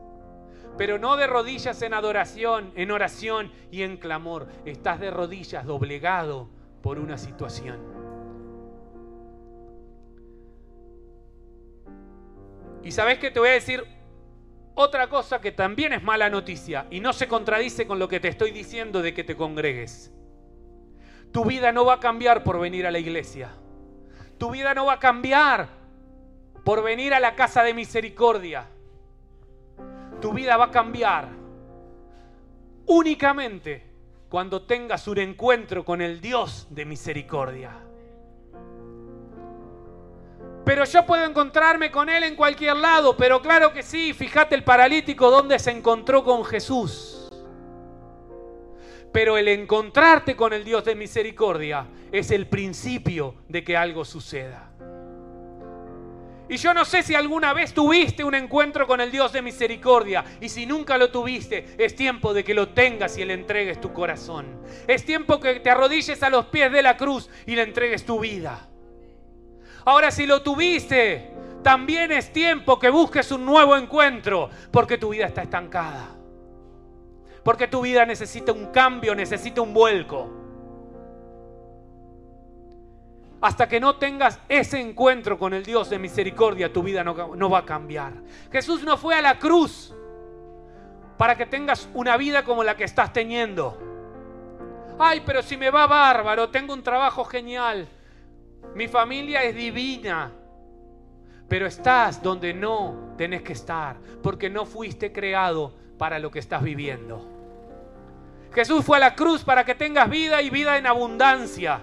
Pero 0.77 0.99
no 0.99 1.17
de 1.17 1.27
rodillas 1.27 1.81
en 1.83 1.95
adoración, 1.95 2.73
en 2.77 2.91
oración 2.91 3.51
y 3.71 3.83
en 3.83 3.97
clamor. 3.97 4.49
Estás 4.65 5.01
de 5.01 5.11
rodillas 5.11 5.65
doblegado 5.65 6.51
por 6.83 6.99
una 6.99 7.17
situación. 7.17 7.81
Y 12.83 12.93
sabes 12.93 13.19
que 13.19 13.31
te 13.31 13.41
voy 13.41 13.49
a 13.49 13.53
decir 13.53 13.85
otra 14.75 15.09
cosa 15.09 15.41
que 15.41 15.51
también 15.51 15.95
es 15.95 16.03
mala 16.03 16.29
noticia 16.29 16.87
y 16.91 17.01
no 17.01 17.13
se 17.13 17.27
contradice 17.27 17.87
con 17.87 17.99
lo 17.99 18.09
que 18.09 18.21
te 18.21 18.29
estoy 18.29 18.51
diciendo 18.51 19.03
de 19.03 19.15
que 19.15 19.25
te 19.25 19.35
congregues. 19.35 20.13
Tu 21.33 21.45
vida 21.45 21.73
no 21.73 21.85
va 21.85 21.95
a 21.95 22.01
cambiar 22.01 22.45
por 22.45 22.61
venir 22.61 22.87
a 22.87 22.91
la 22.91 22.99
iglesia. 22.99 23.51
Tu 24.39 24.51
vida 24.51 24.75
no 24.75 24.87
va 24.87 24.95
a 24.95 24.99
cambiar 24.99 25.69
por 26.67 26.83
venir 26.83 27.15
a 27.15 27.21
la 27.21 27.37
casa 27.37 27.63
de 27.63 27.73
misericordia. 27.73 28.67
Tu 30.21 30.33
vida 30.33 30.57
va 30.57 30.65
a 30.65 30.71
cambiar 30.73 31.29
únicamente 32.87 33.87
cuando 34.29 34.63
tengas 34.63 35.07
un 35.07 35.19
encuentro 35.19 35.85
con 35.85 36.03
el 36.03 36.21
Dios 36.21 36.67
de 36.71 36.85
misericordia. 36.85 37.71
Pero 40.65 40.85
yo 40.85 41.07
puedo 41.07 41.25
encontrarme 41.25 41.93
con 41.93 42.09
Él 42.09 42.25
en 42.25 42.35
cualquier 42.35 42.75
lado, 42.75 43.17
pero 43.17 43.41
claro 43.41 43.73
que 43.73 43.85
sí, 43.85 44.13
fíjate 44.13 44.57
el 44.57 44.65
paralítico 44.65 45.31
donde 45.31 45.61
se 45.61 45.71
encontró 45.71 46.25
con 46.25 46.45
Jesús. 46.45 47.29
Pero 49.13 49.39
el 49.39 49.47
encontrarte 49.47 50.35
con 50.35 50.53
el 50.53 50.65
Dios 50.65 50.85
de 50.85 50.97
misericordia 50.97 51.87
es 52.11 52.33
el 52.33 52.49
principio 52.49 53.37
de 53.49 53.63
que 53.63 53.77
algo 53.77 54.05
suceda. 54.05 54.73
Y 56.49 56.57
yo 56.59 56.73
no 56.73 56.85
sé 56.85 57.03
si 57.03 57.15
alguna 57.15 57.53
vez 57.53 57.75
tuviste 57.75 58.23
un 58.23 58.35
encuentro 58.35 58.87
con 58.87 59.01
el 59.01 59.11
Dios 59.11 59.33
de 59.33 59.43
misericordia. 59.43 60.25
Y 60.41 60.49
si 60.49 60.65
nunca 60.65 60.97
lo 60.97 61.11
tuviste, 61.11 61.75
es 61.77 61.97
tiempo 61.97 62.33
de 62.33 62.45
que 62.45 62.55
lo 62.55 62.69
tengas 62.69 63.19
y 63.19 63.25
le 63.25 63.35
entregues 63.35 63.81
tu 63.81 63.93
corazón. 63.93 64.63
Es 64.87 65.05
tiempo 65.05 65.41
que 65.41 65.59
te 65.59 65.71
arrodilles 65.71 66.23
a 66.23 66.31
los 66.31 66.47
pies 66.47 66.71
de 66.71 66.83
la 66.83 66.97
cruz 66.97 67.29
y 67.47 67.57
le 67.57 67.63
entregues 67.63 68.05
tu 68.07 68.21
vida. 68.21 68.69
Ahora 69.85 70.11
si 70.11 70.27
lo 70.27 70.43
tuviste, 70.43 71.31
también 71.65 72.13
es 72.13 72.33
tiempo 72.33 72.79
que 72.79 72.91
busques 72.91 73.33
un 73.33 73.45
nuevo 73.45 73.77
encuentro, 73.77 74.51
porque 74.71 74.99
tu 74.99 75.09
vida 75.09 75.27
está 75.27 75.43
estancada. 75.43 76.11
Porque 77.43 77.67
tu 77.67 77.81
vida 77.81 78.07
necesita 78.07 78.53
un 78.53 78.67
cambio, 78.67 79.17
necesita 79.17 79.63
un 79.63 79.75
vuelco. 79.75 80.46
Hasta 83.41 83.69
que 83.69 83.81
no 83.81 83.97
tengas 83.97 84.41
ese 84.49 84.81
encuentro 84.81 85.39
con 85.39 85.53
el 85.53 85.65
Dios 85.65 85.91
de 85.91 85.99
misericordia, 85.99 86.73
tu 86.73 86.83
vida 86.83 87.05
no, 87.05 87.37
no, 87.37 87.51
va 87.51 87.59
a 87.59 87.67
cambiar. 87.67 88.15
Jesús 88.51 88.83
no 88.83 88.97
fue 88.97 89.15
a 89.15 89.23
la 89.23 89.39
cruz 89.39 89.95
para 91.17 91.37
que 91.37 91.47
tengas 91.47 91.89
una 91.95 92.17
vida 92.17 92.45
como 92.45 92.65
la 92.65 92.77
que 92.77 92.85
estás 92.85 93.13
teniendo. 93.13 93.79
Ay, 94.99 95.23
pero 95.25 95.43
si 95.43 95.57
me 95.57 95.71
va 95.71 95.87
bárbaro, 95.87 96.49
tengo 96.49 96.73
un 96.73 96.83
trabajo 96.83 97.25
genial. 97.25 97.87
Mi 98.75 98.89
familia 98.89 99.43
es 99.43 99.55
divina. 99.55 100.33
Pero 101.49 101.67
estás 101.67 102.23
donde 102.23 102.53
no 102.55 103.15
tenés 103.17 103.43
que 103.43 103.53
estar, 103.53 103.99
porque 104.23 104.51
no 104.51 104.65
fuiste 104.65 105.13
creado 105.13 105.75
para 105.99 106.19
lo 106.19 106.31
que 106.31 106.39
estás 106.39 106.63
viviendo. 106.63 107.25
Jesús 108.53 108.85
fue 108.85 108.97
a 108.97 109.01
la 109.01 109.15
cruz 109.15 109.45
para 109.45 109.65
que 109.65 109.75
tengas 109.75 110.09
vida 110.09 110.41
y 110.43 110.51
vida 110.51 110.79
en 110.79 110.87
abundancia. 110.87 111.83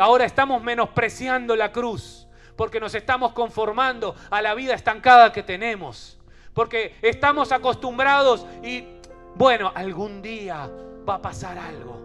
Ahora 0.00 0.24
estamos 0.24 0.62
menospreciando 0.62 1.54
la 1.54 1.72
cruz, 1.72 2.26
porque 2.56 2.80
nos 2.80 2.94
estamos 2.94 3.32
conformando 3.32 4.14
a 4.30 4.40
la 4.40 4.54
vida 4.54 4.72
estancada 4.72 5.30
que 5.30 5.42
tenemos. 5.42 6.18
Porque 6.54 6.96
estamos 7.02 7.52
acostumbrados 7.52 8.46
y, 8.62 8.82
bueno, 9.34 9.70
algún 9.74 10.22
día 10.22 10.70
va 11.06 11.16
a 11.16 11.20
pasar 11.20 11.58
algo. 11.58 12.00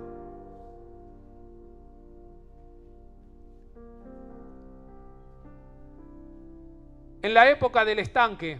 En 7.21 7.33
la 7.33 7.49
época 7.49 7.85
del 7.85 7.99
estanque 7.99 8.59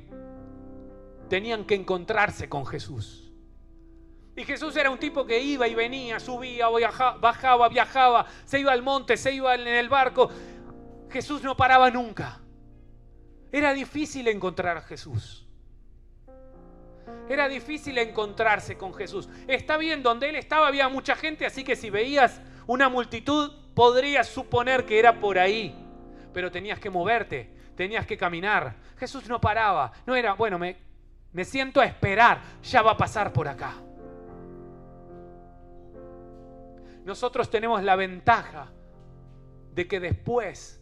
tenían 1.28 1.66
que 1.66 1.76
encontrarse 1.76 2.48
con 2.48 2.66
Jesús. 2.66 3.25
Y 4.36 4.44
Jesús 4.44 4.76
era 4.76 4.90
un 4.90 4.98
tipo 4.98 5.26
que 5.26 5.40
iba 5.40 5.68
y 5.68 5.76
venía, 5.76 6.20
subía, 6.20 6.68
bajaba, 6.68 7.70
viajaba, 7.70 8.26
se 8.46 8.60
iba 8.60 8.74
al 8.74 8.82
monte, 8.82 9.16
se 9.16 9.32
iba 9.32 9.56
en 9.56 9.66
el 9.66 9.88
barco. 9.88 10.30
Jesús 11.10 11.42
no 11.42 11.56
paraba 11.56 11.90
nunca. 11.90 12.42
Era 13.52 13.74
difícil 13.74 14.28
encontrar 14.28 14.76
a 14.76 14.82
Jesús. 14.82 15.48
Era 17.30 17.48
difícil 17.48 17.98
encontrarse 17.98 18.78
con 18.78 18.94
Jesús. 18.94 19.30
Está 19.48 19.78
bien, 19.78 20.04
donde 20.04 20.30
él 20.30 20.36
estaba 20.36 20.68
había 20.68 20.90
mucha 20.90 21.16
gente, 21.16 21.46
así 21.46 21.64
que 21.64 21.78
si 21.78 21.90
veías 21.90 22.42
una 22.68 22.90
multitud 22.90 23.54
podrías 23.74 24.28
suponer 24.28 24.86
que 24.86 25.00
era 25.00 25.20
por 25.20 25.40
ahí. 25.40 25.74
Pero 26.34 26.52
tenías 26.52 26.80
que 26.80 26.90
moverte, 26.90 27.54
tenías 27.78 28.06
que 28.06 28.18
caminar. 28.18 28.76
Jesús 28.98 29.30
no 29.30 29.40
paraba, 29.40 29.94
no 30.06 30.16
era, 30.16 30.34
bueno, 30.34 30.60
me, 30.60 30.76
me 31.32 31.46
siento 31.46 31.80
a 31.80 31.86
esperar, 31.86 32.42
ya 32.62 32.82
va 32.82 32.92
a 32.92 32.98
pasar 32.98 33.32
por 33.32 33.48
acá. 33.48 33.76
Nosotros 37.06 37.50
tenemos 37.50 37.82
la 37.84 37.96
ventaja 37.96 38.72
de 39.74 39.88
que 39.88 40.00
después 40.00 40.82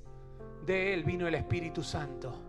de 0.66 0.94
Él 0.94 1.04
vino 1.04 1.28
el 1.28 1.36
Espíritu 1.36 1.84
Santo, 1.84 2.42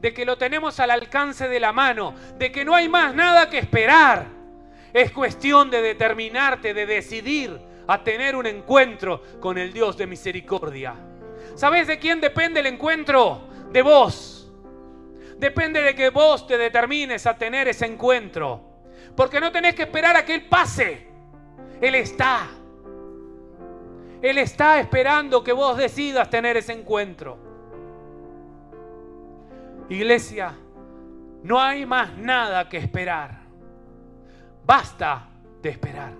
de 0.00 0.14
que 0.14 0.24
lo 0.24 0.38
tenemos 0.38 0.80
al 0.80 0.90
alcance 0.90 1.48
de 1.48 1.60
la 1.60 1.72
mano, 1.72 2.14
de 2.38 2.50
que 2.50 2.64
no 2.64 2.74
hay 2.74 2.88
más 2.88 3.14
nada 3.14 3.50
que 3.50 3.58
esperar. 3.58 4.26
Es 4.94 5.12
cuestión 5.12 5.70
de 5.70 5.82
determinarte, 5.82 6.72
de 6.72 6.86
decidir 6.86 7.60
a 7.86 8.02
tener 8.02 8.34
un 8.36 8.46
encuentro 8.46 9.22
con 9.40 9.58
el 9.58 9.72
Dios 9.72 9.98
de 9.98 10.06
misericordia. 10.06 10.94
¿Sabes 11.54 11.86
de 11.86 11.98
quién 11.98 12.20
depende 12.20 12.60
el 12.60 12.66
encuentro? 12.66 13.48
de 13.70 13.82
vos. 13.82 14.50
Depende 15.36 15.82
de 15.82 15.94
que 15.94 16.10
vos 16.10 16.46
te 16.46 16.58
determines 16.58 17.26
a 17.26 17.36
tener 17.36 17.68
ese 17.68 17.86
encuentro. 17.86 18.62
Porque 19.16 19.40
no 19.40 19.52
tenés 19.52 19.74
que 19.74 19.82
esperar 19.82 20.16
a 20.16 20.24
que 20.24 20.34
Él 20.34 20.46
pase. 20.46 21.06
Él 21.80 21.94
está. 21.94 22.48
Él 24.20 24.38
está 24.38 24.80
esperando 24.80 25.44
que 25.44 25.52
vos 25.52 25.76
decidas 25.76 26.28
tener 26.28 26.56
ese 26.56 26.72
encuentro. 26.72 27.38
Iglesia, 29.88 30.54
no 31.42 31.60
hay 31.60 31.86
más 31.86 32.16
nada 32.16 32.68
que 32.68 32.78
esperar. 32.78 33.40
Basta 34.66 35.28
de 35.62 35.70
esperar. 35.70 36.12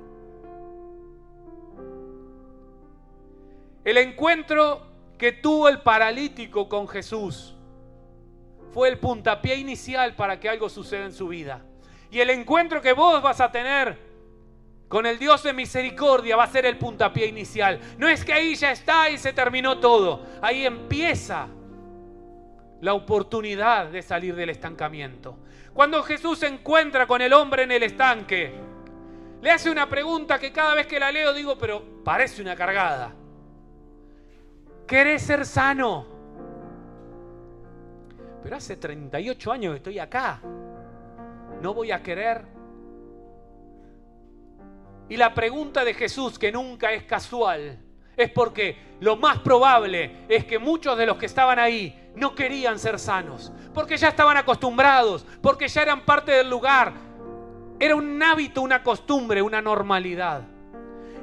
El 3.84 3.96
encuentro 3.98 4.86
que 5.16 5.32
tuvo 5.32 5.68
el 5.68 5.82
paralítico 5.82 6.68
con 6.68 6.86
Jesús 6.86 7.56
fue 8.72 8.88
el 8.88 8.98
puntapié 8.98 9.56
inicial 9.56 10.14
para 10.14 10.38
que 10.38 10.48
algo 10.48 10.68
suceda 10.68 11.04
en 11.04 11.12
su 11.12 11.28
vida. 11.28 11.62
Y 12.10 12.20
el 12.20 12.30
encuentro 12.30 12.80
que 12.80 12.92
vos 12.92 13.20
vas 13.20 13.40
a 13.40 13.50
tener 13.50 14.07
con 14.88 15.04
el 15.04 15.18
Dios 15.18 15.42
de 15.42 15.52
misericordia 15.52 16.36
va 16.36 16.44
a 16.44 16.48
ser 16.48 16.64
el 16.64 16.78
puntapié 16.78 17.26
inicial. 17.26 17.78
No 17.98 18.08
es 18.08 18.24
que 18.24 18.32
ahí 18.32 18.54
ya 18.54 18.72
está 18.72 19.10
y 19.10 19.18
se 19.18 19.32
terminó 19.32 19.78
todo. 19.78 20.22
Ahí 20.40 20.64
empieza 20.64 21.46
la 22.80 22.94
oportunidad 22.94 23.88
de 23.88 24.02
salir 24.02 24.34
del 24.34 24.50
estancamiento. 24.50 25.36
Cuando 25.74 26.02
Jesús 26.02 26.38
se 26.38 26.46
encuentra 26.46 27.06
con 27.06 27.20
el 27.20 27.32
hombre 27.32 27.64
en 27.64 27.72
el 27.72 27.82
estanque, 27.82 28.52
le 29.42 29.50
hace 29.50 29.70
una 29.70 29.88
pregunta 29.88 30.38
que 30.38 30.52
cada 30.52 30.74
vez 30.74 30.86
que 30.86 30.98
la 30.98 31.12
leo 31.12 31.32
digo, 31.32 31.58
pero 31.58 32.02
parece 32.02 32.40
una 32.40 32.56
cargada. 32.56 33.12
¿Querés 34.86 35.22
ser 35.22 35.44
sano? 35.44 36.06
Pero 38.42 38.56
hace 38.56 38.76
38 38.76 39.52
años 39.52 39.72
que 39.72 39.76
estoy 39.76 39.98
acá. 39.98 40.40
No 41.60 41.74
voy 41.74 41.92
a 41.92 42.02
querer. 42.02 42.57
Y 45.08 45.16
la 45.16 45.34
pregunta 45.34 45.84
de 45.84 45.94
Jesús, 45.94 46.38
que 46.38 46.52
nunca 46.52 46.92
es 46.92 47.04
casual, 47.04 47.78
es 48.16 48.30
porque 48.30 48.76
lo 49.00 49.16
más 49.16 49.38
probable 49.38 50.24
es 50.28 50.44
que 50.44 50.58
muchos 50.58 50.98
de 50.98 51.06
los 51.06 51.16
que 51.16 51.26
estaban 51.26 51.58
ahí 51.58 52.10
no 52.14 52.34
querían 52.34 52.78
ser 52.78 52.98
sanos, 52.98 53.52
porque 53.72 53.96
ya 53.96 54.08
estaban 54.08 54.36
acostumbrados, 54.36 55.24
porque 55.40 55.68
ya 55.68 55.82
eran 55.82 56.04
parte 56.04 56.32
del 56.32 56.50
lugar. 56.50 56.92
Era 57.78 57.94
un 57.94 58.20
hábito, 58.22 58.60
una 58.60 58.82
costumbre, 58.82 59.40
una 59.40 59.62
normalidad. 59.62 60.42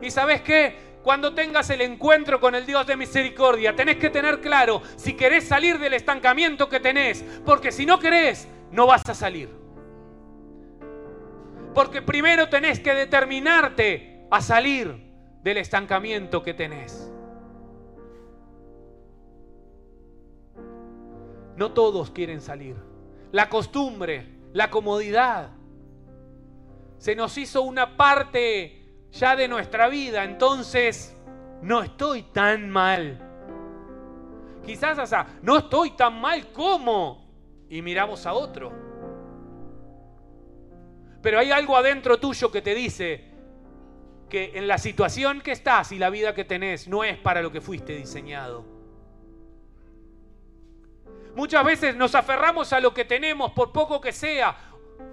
¿Y 0.01 0.09
sabes 0.09 0.41
qué? 0.41 0.85
Cuando 1.03 1.35
tengas 1.35 1.69
el 1.69 1.81
encuentro 1.81 2.39
con 2.39 2.55
el 2.55 2.65
Dios 2.65 2.87
de 2.87 2.95
misericordia, 2.95 3.75
tenés 3.75 3.97
que 3.97 4.09
tener 4.09 4.39
claro 4.39 4.81
si 4.95 5.13
querés 5.13 5.47
salir 5.47 5.77
del 5.77 5.93
estancamiento 5.93 6.69
que 6.69 6.79
tenés, 6.79 7.23
porque 7.45 7.71
si 7.71 7.85
no 7.85 7.99
querés, 7.99 8.47
no 8.71 8.87
vas 8.87 9.03
a 9.07 9.13
salir. 9.13 9.64
Porque 11.75 12.01
primero 12.01 12.47
tenés 12.47 12.79
que 12.79 12.93
determinarte 12.95 14.25
a 14.31 14.41
salir 14.41 14.95
del 15.43 15.57
estancamiento 15.57 16.41
que 16.41 16.53
tenés. 16.53 17.11
No 21.57 21.73
todos 21.73 22.11
quieren 22.11 22.39
salir. 22.39 22.77
La 23.33 23.49
costumbre, 23.49 24.25
la 24.53 24.69
comodidad, 24.69 25.49
se 26.97 27.13
nos 27.13 27.37
hizo 27.37 27.61
una 27.61 27.97
parte 27.97 28.81
ya 29.11 29.35
de 29.35 29.49
nuestra 29.49 29.89
vida, 29.89 30.23
entonces 30.23 31.15
no 31.61 31.83
estoy 31.83 32.23
tan 32.23 32.69
mal. 32.69 33.19
Quizás 34.65 34.97
hasta, 34.97 35.27
no 35.41 35.57
estoy 35.57 35.91
tan 35.91 36.19
mal 36.21 36.51
como, 36.53 37.65
y 37.69 37.81
miramos 37.81 38.25
a 38.25 38.33
otro. 38.33 38.71
Pero 41.25 41.39
hay 41.39 41.49
algo 41.49 41.75
adentro 41.75 42.19
tuyo 42.19 42.51
que 42.51 42.61
te 42.61 42.75
dice, 42.75 43.23
que 44.29 44.51
en 44.53 44.67
la 44.67 44.77
situación 44.77 45.41
que 45.41 45.53
estás 45.53 45.91
y 45.91 45.97
la 45.97 46.11
vida 46.11 46.35
que 46.35 46.45
tenés 46.45 46.87
no 46.87 47.03
es 47.03 47.17
para 47.17 47.41
lo 47.41 47.51
que 47.51 47.61
fuiste 47.61 47.95
diseñado. 47.95 48.63
Muchas 51.33 51.65
veces 51.65 51.95
nos 51.95 52.13
aferramos 52.13 52.71
a 52.73 52.79
lo 52.79 52.93
que 52.93 53.05
tenemos, 53.05 53.53
por 53.53 53.71
poco 53.71 53.99
que 53.99 54.11
sea, 54.11 54.55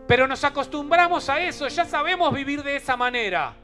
pero 0.07 0.29
nos 0.29 0.45
acostumbramos 0.45 1.31
a 1.31 1.41
eso, 1.41 1.67
ya 1.69 1.87
sabemos 1.87 2.31
vivir 2.35 2.63
de 2.63 2.77
esa 2.77 2.95
manera. 2.95 3.57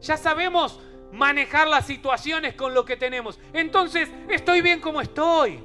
Ya 0.00 0.16
sabemos 0.16 0.80
manejar 1.12 1.68
las 1.68 1.84
situaciones 1.84 2.54
con 2.54 2.72
lo 2.72 2.86
que 2.86 2.96
tenemos. 2.96 3.38
Entonces, 3.52 4.10
estoy 4.30 4.62
bien 4.62 4.80
como 4.80 5.02
estoy. 5.02 5.62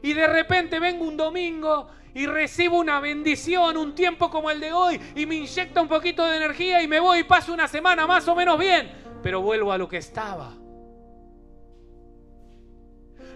Y 0.00 0.14
de 0.14 0.26
repente 0.26 0.80
vengo 0.80 1.04
un 1.04 1.18
domingo 1.18 1.90
y 2.16 2.24
recibo 2.24 2.78
una 2.78 2.98
bendición, 2.98 3.76
un 3.76 3.94
tiempo 3.94 4.30
como 4.30 4.50
el 4.50 4.58
de 4.58 4.72
hoy, 4.72 4.98
y 5.14 5.26
me 5.26 5.34
inyecta 5.34 5.82
un 5.82 5.88
poquito 5.88 6.24
de 6.24 6.38
energía 6.38 6.82
y 6.82 6.88
me 6.88 6.98
voy 6.98 7.18
y 7.18 7.24
paso 7.24 7.52
una 7.52 7.68
semana 7.68 8.06
más 8.06 8.26
o 8.26 8.34
menos 8.34 8.58
bien, 8.58 8.90
pero 9.22 9.42
vuelvo 9.42 9.70
a 9.70 9.76
lo 9.76 9.86
que 9.86 9.98
estaba. 9.98 10.54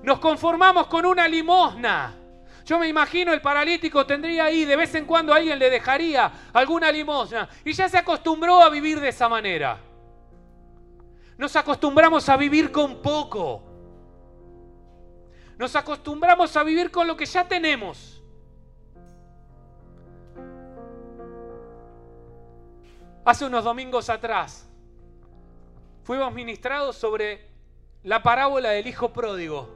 Nos 0.02 0.18
conformamos 0.18 0.86
con 0.86 1.04
una 1.04 1.28
limosna. 1.28 2.16
Yo 2.64 2.78
me 2.78 2.88
imagino 2.88 3.34
el 3.34 3.42
paralítico 3.42 4.06
tendría 4.06 4.44
ahí, 4.44 4.64
de 4.64 4.76
vez 4.76 4.94
en 4.94 5.04
cuando 5.04 5.34
alguien 5.34 5.58
le 5.58 5.68
dejaría 5.68 6.32
alguna 6.54 6.90
limosna 6.90 7.50
y 7.62 7.74
ya 7.74 7.86
se 7.86 7.98
acostumbró 7.98 8.62
a 8.62 8.70
vivir 8.70 8.98
de 8.98 9.10
esa 9.10 9.28
manera. 9.28 9.78
Nos 11.36 11.54
acostumbramos 11.54 12.26
a 12.30 12.36
vivir 12.38 12.72
con 12.72 13.02
poco. 13.02 13.62
Nos 15.58 15.76
acostumbramos 15.76 16.56
a 16.56 16.62
vivir 16.62 16.90
con 16.90 17.06
lo 17.06 17.14
que 17.14 17.26
ya 17.26 17.46
tenemos. 17.46 18.10
Hace 23.24 23.44
unos 23.44 23.64
domingos 23.64 24.09
atrás 24.09 24.68
fuimos 26.04 26.33
ministrados 26.33 26.96
sobre 26.96 27.48
la 28.02 28.22
parábola 28.22 28.70
del 28.70 28.87
hijo 28.87 29.12
pródigo. 29.12 29.68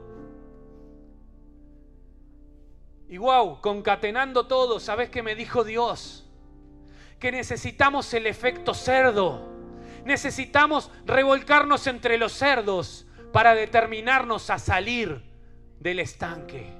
Y 3.07 3.17
wow, 3.17 3.61
concatenando 3.61 4.47
todo, 4.47 4.79
¿sabes 4.79 5.09
qué 5.09 5.21
me 5.21 5.35
dijo 5.35 5.63
Dios? 5.63 6.25
Que 7.19 7.31
necesitamos 7.31 8.11
el 8.15 8.25
efecto 8.25 8.73
cerdo. 8.73 9.53
Necesitamos 10.05 10.91
revolcarnos 11.05 11.85
entre 11.87 12.17
los 12.17 12.31
cerdos 12.33 13.05
para 13.31 13.53
determinarnos 13.53 14.49
a 14.49 14.57
salir 14.57 15.23
del 15.79 15.99
estanque. 15.99 16.73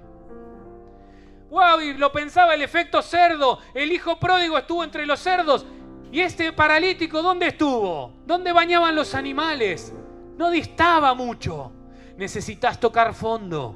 Wow, 1.49 1.80
y 1.82 1.93
lo 1.93 2.12
pensaba 2.12 2.56
el 2.56 2.63
efecto 2.63 3.01
cerdo. 3.04 3.60
El 3.73 3.91
hijo 3.91 4.19
pródigo 4.19 4.58
estuvo 4.58 4.84
entre 4.84 5.06
los 5.06 5.19
cerdos 5.19 5.65
¿Y 6.15 6.21
este 6.21 6.54
paralítico 6.54 7.21
dónde 7.21 7.47
estuvo? 7.47 8.13
¿Dónde 8.25 8.54
bañaban 8.54 8.95
los 8.95 9.13
animales? 9.13 9.93
No 10.38 10.49
distaba 10.49 11.13
mucho. 11.13 11.73
Necesitas 12.15 12.80
tocar 12.80 13.13
fondo 13.13 13.75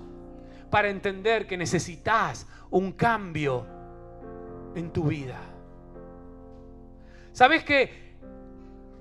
para 0.69 0.87
entender 0.87 1.45
que 1.45 1.57
necesitas 1.57 2.47
un 2.69 2.93
cambio 2.93 3.67
en 4.73 4.89
tu 4.89 5.03
vida. 5.09 5.37
¿Sabes 7.33 7.65
que 7.65 8.15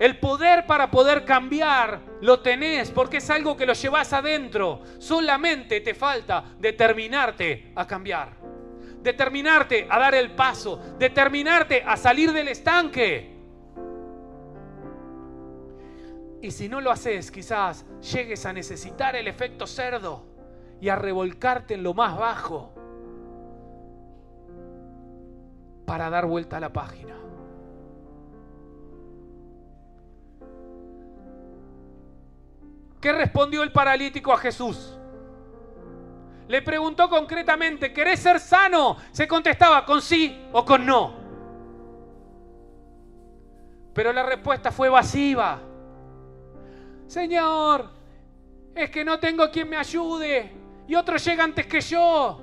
el 0.01 0.19
poder 0.19 0.67
para 0.67 0.91
poder 0.91 1.25
cambiar 1.25 2.01
lo 2.21 2.41
tenés 2.41 2.91
porque 2.91 3.19
es 3.19 3.31
algo 3.31 3.57
que 3.57 3.67
lo 3.67 3.75
llevas 3.75 4.13
adentro? 4.13 4.83
Solamente 4.99 5.81
te 5.81 5.95
falta 5.95 6.43
determinarte 6.59 7.71
a 7.77 7.87
cambiar 7.87 8.58
determinarte 9.03 9.87
a 9.89 9.99
dar 9.99 10.15
el 10.15 10.33
paso, 10.33 10.81
determinarte 10.99 11.83
a 11.87 11.97
salir 11.97 12.33
del 12.33 12.49
estanque. 12.49 13.37
Y 16.41 16.51
si 16.51 16.69
no 16.69 16.81
lo 16.81 16.91
haces, 16.91 17.31
quizás 17.31 17.85
llegues 18.13 18.47
a 18.47 18.53
necesitar 18.53 19.17
el 19.17 19.27
efecto 19.27 19.67
cerdo 19.67 20.25
y 20.81 20.89
a 20.89 20.97
revolcarte 20.97 21.75
en 21.75 21.83
lo 21.83 21.95
más 21.95 22.17
bajo 22.17 22.73
para 25.85 26.11
dar 26.11 26.27
vuelta 26.27 26.59
a 26.59 26.61
la 26.61 26.73
página. 26.73 27.15
¿Qué 33.01 33.13
respondió 33.13 33.63
el 33.63 33.73
paralítico 33.73 34.33
a 34.33 34.39
Jesús? 34.39 34.98
Le 36.49 36.63
preguntó 36.63 37.09
concretamente, 37.11 37.93
¿querés 37.93 38.21
ser 38.21 38.41
sano? 38.41 38.97
Se 39.13 39.29
contestaba 39.29 39.85
con 39.85 40.01
sí 40.01 40.49
o 40.53 40.65
con 40.65 40.85
no. 40.85 41.13
Pero 43.93 44.13
la 44.13 44.23
respuesta 44.23 44.73
fue 44.73 44.87
evasiva. 44.87 45.61
Señor, 47.07 47.91
es 48.75 48.91
que 48.91 49.05
no 49.05 49.19
tengo 49.19 49.51
quien 49.51 49.69
me 49.69 49.77
ayude 49.77 50.51
y 50.87 50.95
otro 50.95 51.19
llega 51.19 51.45
antes 51.45 51.67
que 51.67 51.83
yo. 51.83 52.41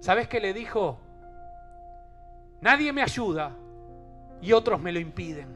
¿Sabes 0.00 0.28
qué 0.28 0.40
le 0.40 0.52
dijo? 0.54 0.98
Nadie 2.62 2.92
me 2.92 3.02
ayuda 3.02 3.54
y 4.40 4.52
otros 4.52 4.80
me 4.80 4.92
lo 4.92 4.98
impiden. 4.98 5.53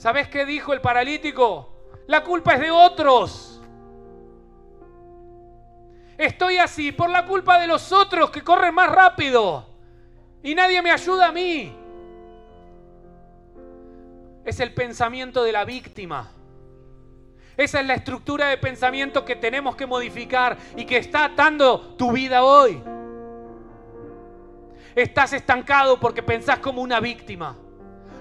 ¿Sabes 0.00 0.28
qué 0.28 0.46
dijo 0.46 0.72
el 0.72 0.80
paralítico? 0.80 1.68
La 2.06 2.24
culpa 2.24 2.54
es 2.54 2.60
de 2.60 2.70
otros. 2.70 3.60
Estoy 6.16 6.56
así 6.56 6.90
por 6.90 7.10
la 7.10 7.26
culpa 7.26 7.58
de 7.58 7.66
los 7.66 7.92
otros 7.92 8.30
que 8.30 8.40
corren 8.40 8.74
más 8.74 8.90
rápido. 8.90 9.66
Y 10.42 10.54
nadie 10.54 10.80
me 10.80 10.90
ayuda 10.90 11.26
a 11.26 11.32
mí. 11.32 11.76
Es 14.42 14.58
el 14.60 14.72
pensamiento 14.72 15.42
de 15.42 15.52
la 15.52 15.66
víctima. 15.66 16.32
Esa 17.54 17.80
es 17.80 17.86
la 17.86 17.92
estructura 17.92 18.48
de 18.48 18.56
pensamiento 18.56 19.22
que 19.22 19.36
tenemos 19.36 19.76
que 19.76 19.84
modificar 19.84 20.56
y 20.76 20.86
que 20.86 20.96
está 20.96 21.26
atando 21.26 21.94
tu 21.98 22.10
vida 22.12 22.42
hoy. 22.42 22.82
Estás 24.94 25.34
estancado 25.34 26.00
porque 26.00 26.22
pensás 26.22 26.58
como 26.58 26.80
una 26.80 27.00
víctima 27.00 27.54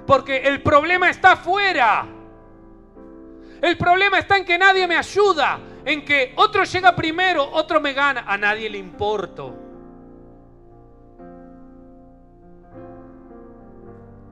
porque 0.10 0.38
el 0.38 0.64
problema 0.64 1.12
está 1.12 1.34
afuera. 1.34 2.04
El 3.62 3.78
problema 3.78 4.18
está 4.18 4.38
en 4.38 4.46
que 4.46 4.58
nadie 4.58 4.88
me 4.88 4.96
ayuda, 4.96 5.60
en 5.86 6.04
que 6.04 6.34
otro 6.36 6.64
llega 6.64 6.96
primero, 6.96 7.48
otro 7.52 7.80
me 7.80 7.94
gana, 7.94 8.24
a 8.26 8.36
nadie 8.36 8.72
le 8.72 8.80
importo. 8.80 9.56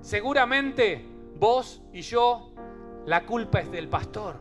Seguramente 0.01 1.05
vos 1.36 1.84
y 1.93 2.01
yo, 2.01 2.53
la 3.05 3.23
culpa 3.28 3.59
es 3.59 3.69
del 3.69 3.88
pastor. 3.88 4.36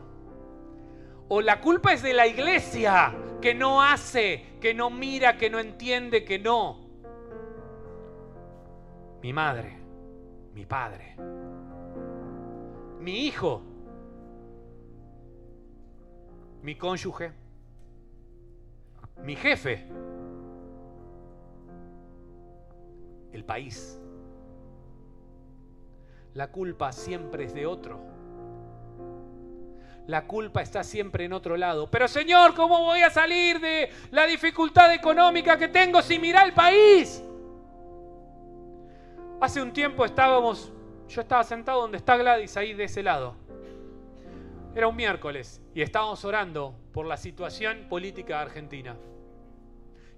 O 1.27 1.39
la 1.39 1.61
culpa 1.61 1.93
es 1.93 2.01
de 2.01 2.15
la 2.15 2.25
iglesia, 2.25 3.13
que 3.39 3.53
no 3.53 3.83
hace, 3.83 4.57
que 4.59 4.73
no 4.73 4.89
mira, 4.89 5.37
que 5.37 5.51
no 5.51 5.59
entiende, 5.59 6.25
que 6.25 6.39
no. 6.39 6.79
Mi 9.21 9.31
madre 9.33 9.76
mi 10.57 10.65
padre, 10.65 11.15
mi 12.99 13.27
hijo, 13.27 13.61
mi 16.63 16.73
cónyuge, 16.75 17.31
mi 19.21 19.35
jefe, 19.35 19.87
el 23.33 23.45
país. 23.45 24.01
La 26.33 26.47
culpa 26.47 26.91
siempre 26.91 27.43
es 27.43 27.53
de 27.53 27.67
otro. 27.67 27.99
La 30.07 30.25
culpa 30.25 30.63
está 30.63 30.83
siempre 30.83 31.25
en 31.25 31.33
otro 31.33 31.55
lado. 31.55 31.91
Pero 31.91 32.07
Señor, 32.07 32.55
¿cómo 32.55 32.81
voy 32.81 33.01
a 33.01 33.11
salir 33.11 33.59
de 33.59 33.91
la 34.09 34.25
dificultad 34.25 34.91
económica 34.91 35.55
que 35.55 35.67
tengo 35.67 36.01
si 36.01 36.17
mira 36.17 36.43
el 36.43 36.53
país? 36.53 37.23
Hace 39.39 39.61
un 39.61 39.71
tiempo 39.71 40.03
estábamos, 40.03 40.71
yo 41.07 41.21
estaba 41.21 41.43
sentado 41.43 41.81
donde 41.81 41.97
está 41.97 42.17
Gladys, 42.17 42.57
ahí 42.57 42.73
de 42.73 42.85
ese 42.85 43.03
lado. 43.03 43.35
Era 44.73 44.87
un 44.87 44.95
miércoles 44.95 45.61
y 45.75 45.83
estábamos 45.83 46.25
orando 46.25 46.73
por 46.91 47.05
la 47.05 47.17
situación 47.17 47.85
política 47.87 48.37
de 48.37 48.41
Argentina. 48.41 48.95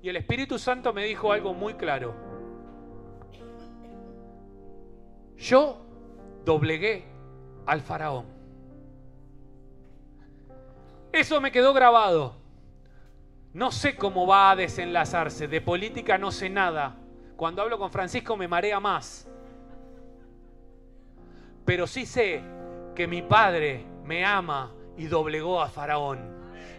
Y 0.02 0.08
el 0.08 0.16
Espíritu 0.16 0.58
Santo 0.58 0.94
me 0.94 1.04
dijo 1.04 1.34
algo 1.34 1.54
muy 1.54 1.74
claro. 1.74 2.14
Yo 5.38 5.82
doblegué 6.46 7.04
al 7.66 7.82
faraón. 7.82 8.26
Eso 11.12 11.42
me 11.42 11.52
quedó 11.52 11.74
grabado. 11.74 12.36
No 13.54 13.72
sé 13.72 13.98
cómo 13.98 14.26
va 14.26 14.52
a 14.52 14.56
desenlazarse. 14.56 15.50
De 15.50 15.60
política 15.60 16.18
no 16.18 16.32
sé 16.32 16.50
nada. 16.50 16.96
Cuando 17.40 17.62
hablo 17.62 17.80
con 17.80 17.90
Francisco 17.90 18.36
me 18.36 18.50
marea 18.50 18.82
más. 18.82 19.26
Pero 21.64 21.88
sí 21.88 22.06
sé 22.06 22.44
que 22.94 23.08
mi 23.08 23.22
padre 23.22 23.86
me 24.04 24.26
ama 24.26 24.74
y 24.98 25.06
doblegó 25.06 25.62
a 25.62 25.70
Faraón. 25.70 26.20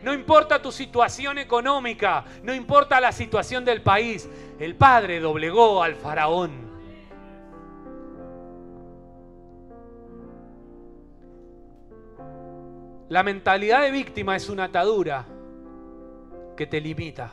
No 0.02 0.12
importa 0.12 0.60
tu 0.60 0.70
situación 0.70 1.38
económica, 1.38 2.26
no 2.42 2.54
importa 2.54 3.00
la 3.00 3.10
situación 3.10 3.64
del 3.64 3.80
país, 3.80 4.28
el 4.58 4.76
Padre 4.76 5.18
doblegó 5.18 5.82
al 5.82 5.94
faraón. 5.94 6.50
La 13.08 13.22
mentalidad 13.22 13.80
de 13.80 13.90
víctima 13.90 14.36
es 14.36 14.50
una 14.50 14.64
atadura 14.64 15.24
que 16.54 16.66
te 16.66 16.82
limita. 16.82 17.32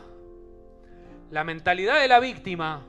La 1.31 1.43
mentalidad 1.43 1.99
de 1.99 2.07
la 2.07 2.19
víctima 2.21 2.85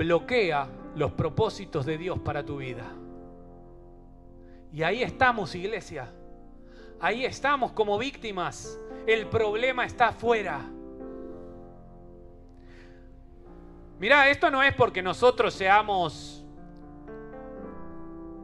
bloquea 0.00 0.66
los 0.96 1.12
propósitos 1.12 1.84
de 1.84 1.98
Dios 1.98 2.18
para 2.20 2.42
tu 2.42 2.56
vida. 2.56 2.90
Y 4.72 4.82
ahí 4.82 5.02
estamos, 5.02 5.54
iglesia. 5.54 6.10
Ahí 7.00 7.26
estamos 7.26 7.72
como 7.72 7.98
víctimas. 7.98 8.80
El 9.06 9.26
problema 9.26 9.84
está 9.84 10.08
afuera. 10.08 10.62
Mirá, 13.98 14.30
esto 14.30 14.50
no 14.50 14.62
es 14.62 14.74
porque 14.74 15.02
nosotros 15.02 15.52
seamos 15.52 16.46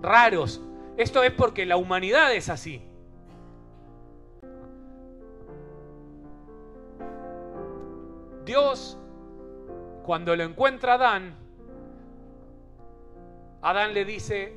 raros. 0.02 0.60
Esto 0.98 1.22
es 1.22 1.32
porque 1.32 1.64
la 1.64 1.78
humanidad 1.78 2.34
es 2.34 2.50
así. 2.50 2.82
Dios, 8.44 8.98
cuando 10.04 10.36
lo 10.36 10.42
encuentra 10.42 10.92
a 10.92 10.96
Adán, 10.96 11.45
Adán 13.62 13.94
le 13.94 14.04
dice, 14.04 14.54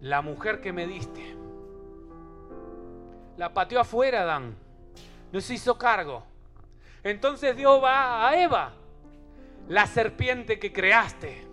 la 0.00 0.22
mujer 0.22 0.60
que 0.60 0.72
me 0.72 0.86
diste. 0.86 1.36
La 3.36 3.52
pateó 3.52 3.80
afuera, 3.80 4.22
Adán. 4.22 4.56
No 5.32 5.40
se 5.40 5.54
hizo 5.54 5.76
cargo. 5.76 6.24
Entonces 7.02 7.56
Dios 7.56 7.82
va 7.82 8.28
a 8.28 8.42
Eva, 8.42 8.72
la 9.68 9.86
serpiente 9.86 10.58
que 10.58 10.72
creaste. 10.72 11.46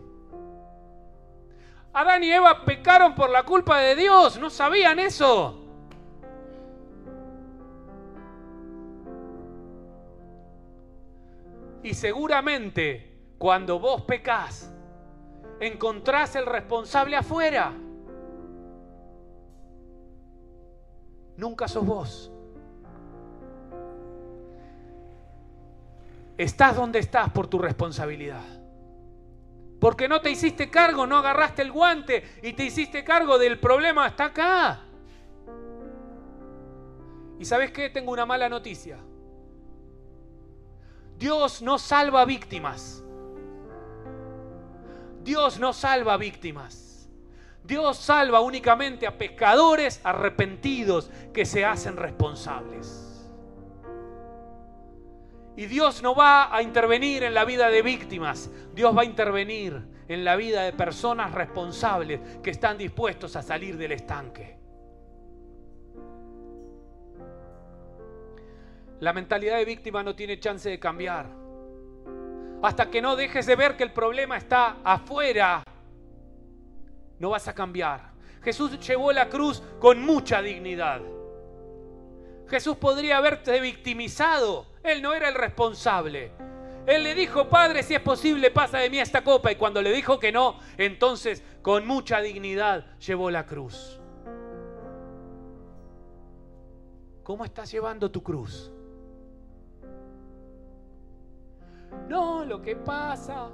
Adán 1.93 2.23
y 2.23 2.31
Eva 2.31 2.65
pecaron 2.65 3.13
por 3.13 3.29
la 3.29 3.43
culpa 3.43 3.79
de 3.79 3.95
Dios, 3.95 4.39
no 4.39 4.49
sabían 4.49 4.97
eso. 4.97 5.59
Y 11.83 11.93
seguramente 11.93 13.13
cuando 13.37 13.77
vos 13.77 14.01
pecás, 14.03 14.72
encontrás 15.67 16.35
el 16.35 16.45
responsable 16.45 17.15
afuera. 17.15 17.73
Nunca 21.37 21.67
sos 21.67 21.85
vos. 21.85 22.31
Estás 26.37 26.75
donde 26.75 26.99
estás 26.99 27.29
por 27.31 27.47
tu 27.47 27.59
responsabilidad. 27.59 28.43
Porque 29.79 30.07
no 30.07 30.21
te 30.21 30.31
hiciste 30.31 30.69
cargo, 30.69 31.05
no 31.05 31.17
agarraste 31.17 31.61
el 31.61 31.71
guante 31.71 32.23
y 32.41 32.53
te 32.53 32.63
hiciste 32.63 33.03
cargo 33.03 33.37
del 33.37 33.59
problema 33.59 34.05
hasta 34.05 34.25
acá. 34.25 34.81
¿Y 37.39 37.45
sabes 37.45 37.71
qué? 37.71 37.89
Tengo 37.89 38.11
una 38.11 38.25
mala 38.25 38.47
noticia. 38.47 38.97
Dios 41.17 41.61
no 41.61 41.77
salva 41.77 42.25
víctimas. 42.25 43.03
Dios 45.23 45.59
no 45.59 45.73
salva 45.73 46.17
víctimas. 46.17 47.09
Dios 47.63 47.97
salva 47.97 48.41
únicamente 48.41 49.07
a 49.07 49.17
pecadores 49.17 50.01
arrepentidos 50.03 51.09
que 51.33 51.45
se 51.45 51.63
hacen 51.63 51.95
responsables. 51.95 53.31
Y 55.55 55.67
Dios 55.67 56.01
no 56.01 56.13
va 56.13 56.53
a 56.53 56.61
intervenir 56.61 57.23
en 57.23 57.33
la 57.33 57.45
vida 57.45 57.69
de 57.69 57.81
víctimas, 57.81 58.49
Dios 58.73 58.95
va 58.95 59.03
a 59.03 59.05
intervenir 59.05 59.81
en 60.07 60.25
la 60.25 60.35
vida 60.35 60.63
de 60.63 60.73
personas 60.73 61.31
responsables 61.31 62.19
que 62.41 62.49
están 62.49 62.77
dispuestos 62.77 63.35
a 63.35 63.43
salir 63.43 63.77
del 63.77 63.93
estanque. 63.93 64.57
La 68.99 69.13
mentalidad 69.13 69.57
de 69.57 69.65
víctima 69.65 70.03
no 70.03 70.15
tiene 70.15 70.39
chance 70.39 70.69
de 70.69 70.79
cambiar. 70.79 71.42
Hasta 72.63 72.89
que 72.89 73.01
no 73.01 73.15
dejes 73.15 73.45
de 73.45 73.55
ver 73.55 73.77
que 73.77 73.83
el 73.83 73.93
problema 73.93 74.37
está 74.37 74.77
afuera 74.83 75.63
no 77.23 77.29
vas 77.29 77.47
a 77.47 77.55
cambiar. 77.55 78.11
Jesús 78.43 78.77
llevó 78.85 79.13
la 79.13 79.29
cruz 79.29 79.63
con 79.79 80.03
mucha 80.03 80.41
dignidad. 80.41 81.01
Jesús 82.49 82.75
podría 82.75 83.17
haberte 83.17 83.61
victimizado. 83.61 84.67
Él 84.83 85.01
no 85.01 85.13
era 85.13 85.29
el 85.29 85.35
responsable. 85.35 86.33
Él 86.85 87.03
le 87.03 87.15
dijo, 87.15 87.47
Padre, 87.47 87.81
si 87.81 87.95
es 87.95 88.01
posible, 88.01 88.51
pasa 88.51 88.79
de 88.79 88.89
mí 88.89 88.99
esta 88.99 89.23
copa. 89.23 89.53
Y 89.53 89.55
cuando 89.55 89.81
le 89.81 89.93
dijo 89.93 90.19
que 90.19 90.33
no, 90.33 90.59
entonces 90.77 91.41
con 91.61 91.87
mucha 91.87 92.19
dignidad 92.19 92.97
llevó 92.99 93.31
la 93.31 93.45
cruz. 93.45 94.01
¿Cómo 97.23 97.45
estás 97.45 97.71
llevando 97.71 98.11
tu 98.11 98.21
cruz? 98.21 98.72
No, 102.07 102.45
lo 102.45 102.61
que 102.61 102.75
pasa 102.75 103.49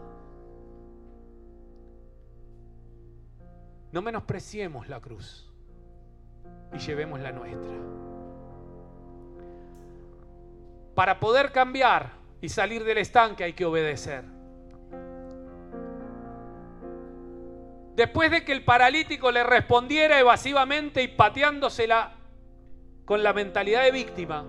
No 3.92 4.02
menospreciemos 4.02 4.88
la 4.88 5.00
cruz 5.00 5.52
y 6.74 6.78
llevemos 6.78 7.20
la 7.20 7.32
nuestra. 7.32 7.76
Para 10.94 11.20
poder 11.20 11.52
cambiar 11.52 12.12
y 12.42 12.50
salir 12.50 12.84
del 12.84 13.00
estanque 13.00 13.44
hay 13.44 13.54
que 13.54 13.66
obedecer. 13.66 14.24
Después 17.96 18.32
de 18.32 18.46
que 18.46 18.52
el 18.52 18.64
paralítico 18.64 19.32
le 19.32 19.44
respondiera 19.44 20.20
evasivamente 20.20 21.02
y 21.02 21.08
pateándosela 21.08 22.14
con 23.06 23.24
la 23.24 23.34
mentalidad 23.34 23.84
de 23.84 23.92
víctima, 23.92 24.46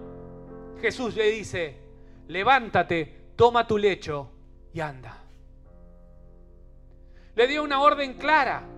Jesús 0.80 1.16
le 1.16 1.30
dice, 1.30 1.80
levántate, 2.28 3.19
toma 3.40 3.66
tu 3.66 3.78
lecho 3.78 4.30
y 4.70 4.80
anda. 4.80 5.16
Le 7.34 7.46
dio 7.46 7.64
una 7.64 7.80
orden 7.80 8.18
clara. 8.18 8.68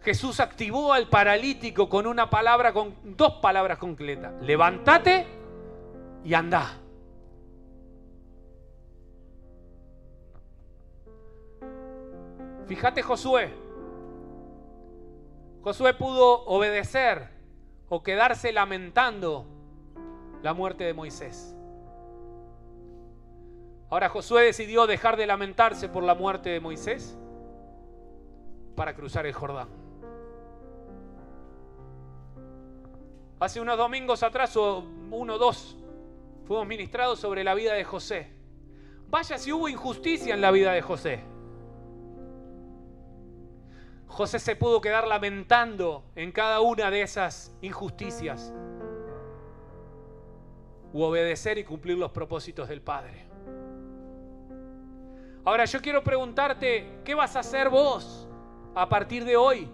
Jesús 0.00 0.40
activó 0.40 0.92
al 0.92 1.08
paralítico 1.08 1.88
con 1.88 2.04
una 2.04 2.28
palabra, 2.30 2.72
con 2.72 2.96
dos 3.16 3.34
palabras 3.34 3.78
concretas. 3.78 4.42
Levántate 4.42 5.24
y 6.24 6.34
anda. 6.34 6.80
Fíjate 12.66 13.02
Josué. 13.02 13.54
Josué 15.62 15.94
pudo 15.94 16.44
obedecer 16.46 17.28
o 17.88 18.02
quedarse 18.02 18.50
lamentando 18.50 19.46
la 20.42 20.54
muerte 20.54 20.82
de 20.82 20.92
Moisés. 20.92 21.54
Ahora 23.90 24.08
Josué 24.08 24.44
decidió 24.44 24.86
dejar 24.86 25.16
de 25.16 25.26
lamentarse 25.26 25.88
por 25.88 26.02
la 26.02 26.14
muerte 26.14 26.50
de 26.50 26.60
Moisés 26.60 27.16
para 28.76 28.94
cruzar 28.94 29.26
el 29.26 29.32
Jordán. 29.32 29.68
Hace 33.40 33.60
unos 33.60 33.78
domingos 33.78 34.22
atrás, 34.22 34.56
o 34.56 34.84
uno 35.10 35.34
o 35.34 35.38
dos, 35.38 35.78
fuimos 36.44 36.66
ministrados 36.66 37.20
sobre 37.20 37.44
la 37.44 37.54
vida 37.54 37.72
de 37.74 37.84
José. 37.84 38.32
Vaya 39.08 39.38
si 39.38 39.52
hubo 39.52 39.68
injusticia 39.68 40.34
en 40.34 40.40
la 40.40 40.50
vida 40.50 40.72
de 40.72 40.82
José. 40.82 41.20
José 44.06 44.38
se 44.38 44.56
pudo 44.56 44.80
quedar 44.80 45.06
lamentando 45.06 46.04
en 46.14 46.32
cada 46.32 46.60
una 46.60 46.90
de 46.90 47.02
esas 47.02 47.56
injusticias 47.62 48.52
u 50.92 51.02
obedecer 51.02 51.58
y 51.58 51.64
cumplir 51.64 51.96
los 51.96 52.10
propósitos 52.10 52.68
del 52.68 52.82
Padre. 52.82 53.27
Ahora 55.48 55.64
yo 55.64 55.80
quiero 55.80 56.04
preguntarte, 56.04 57.00
¿qué 57.06 57.14
vas 57.14 57.34
a 57.34 57.38
hacer 57.38 57.70
vos 57.70 58.28
a 58.74 58.86
partir 58.86 59.24
de 59.24 59.34
hoy? 59.34 59.66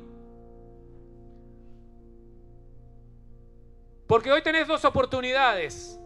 Porque 4.07 4.31
hoy 4.31 4.41
tenés 4.41 4.68
dos 4.68 4.85
oportunidades. 4.85 5.99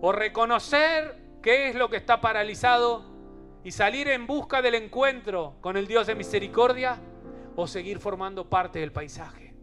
O 0.00 0.12
reconocer 0.12 1.18
qué 1.42 1.70
es 1.70 1.74
lo 1.74 1.90
que 1.90 1.96
está 1.96 2.20
paralizado 2.20 3.02
y 3.64 3.72
salir 3.72 4.06
en 4.06 4.28
busca 4.28 4.62
del 4.62 4.76
encuentro 4.76 5.56
con 5.60 5.76
el 5.76 5.88
Dios 5.88 6.06
de 6.06 6.14
misericordia 6.14 7.00
o 7.56 7.66
seguir 7.66 7.98
formando 7.98 8.48
parte 8.48 8.78
del 8.78 8.92
paisaje. 8.92 9.54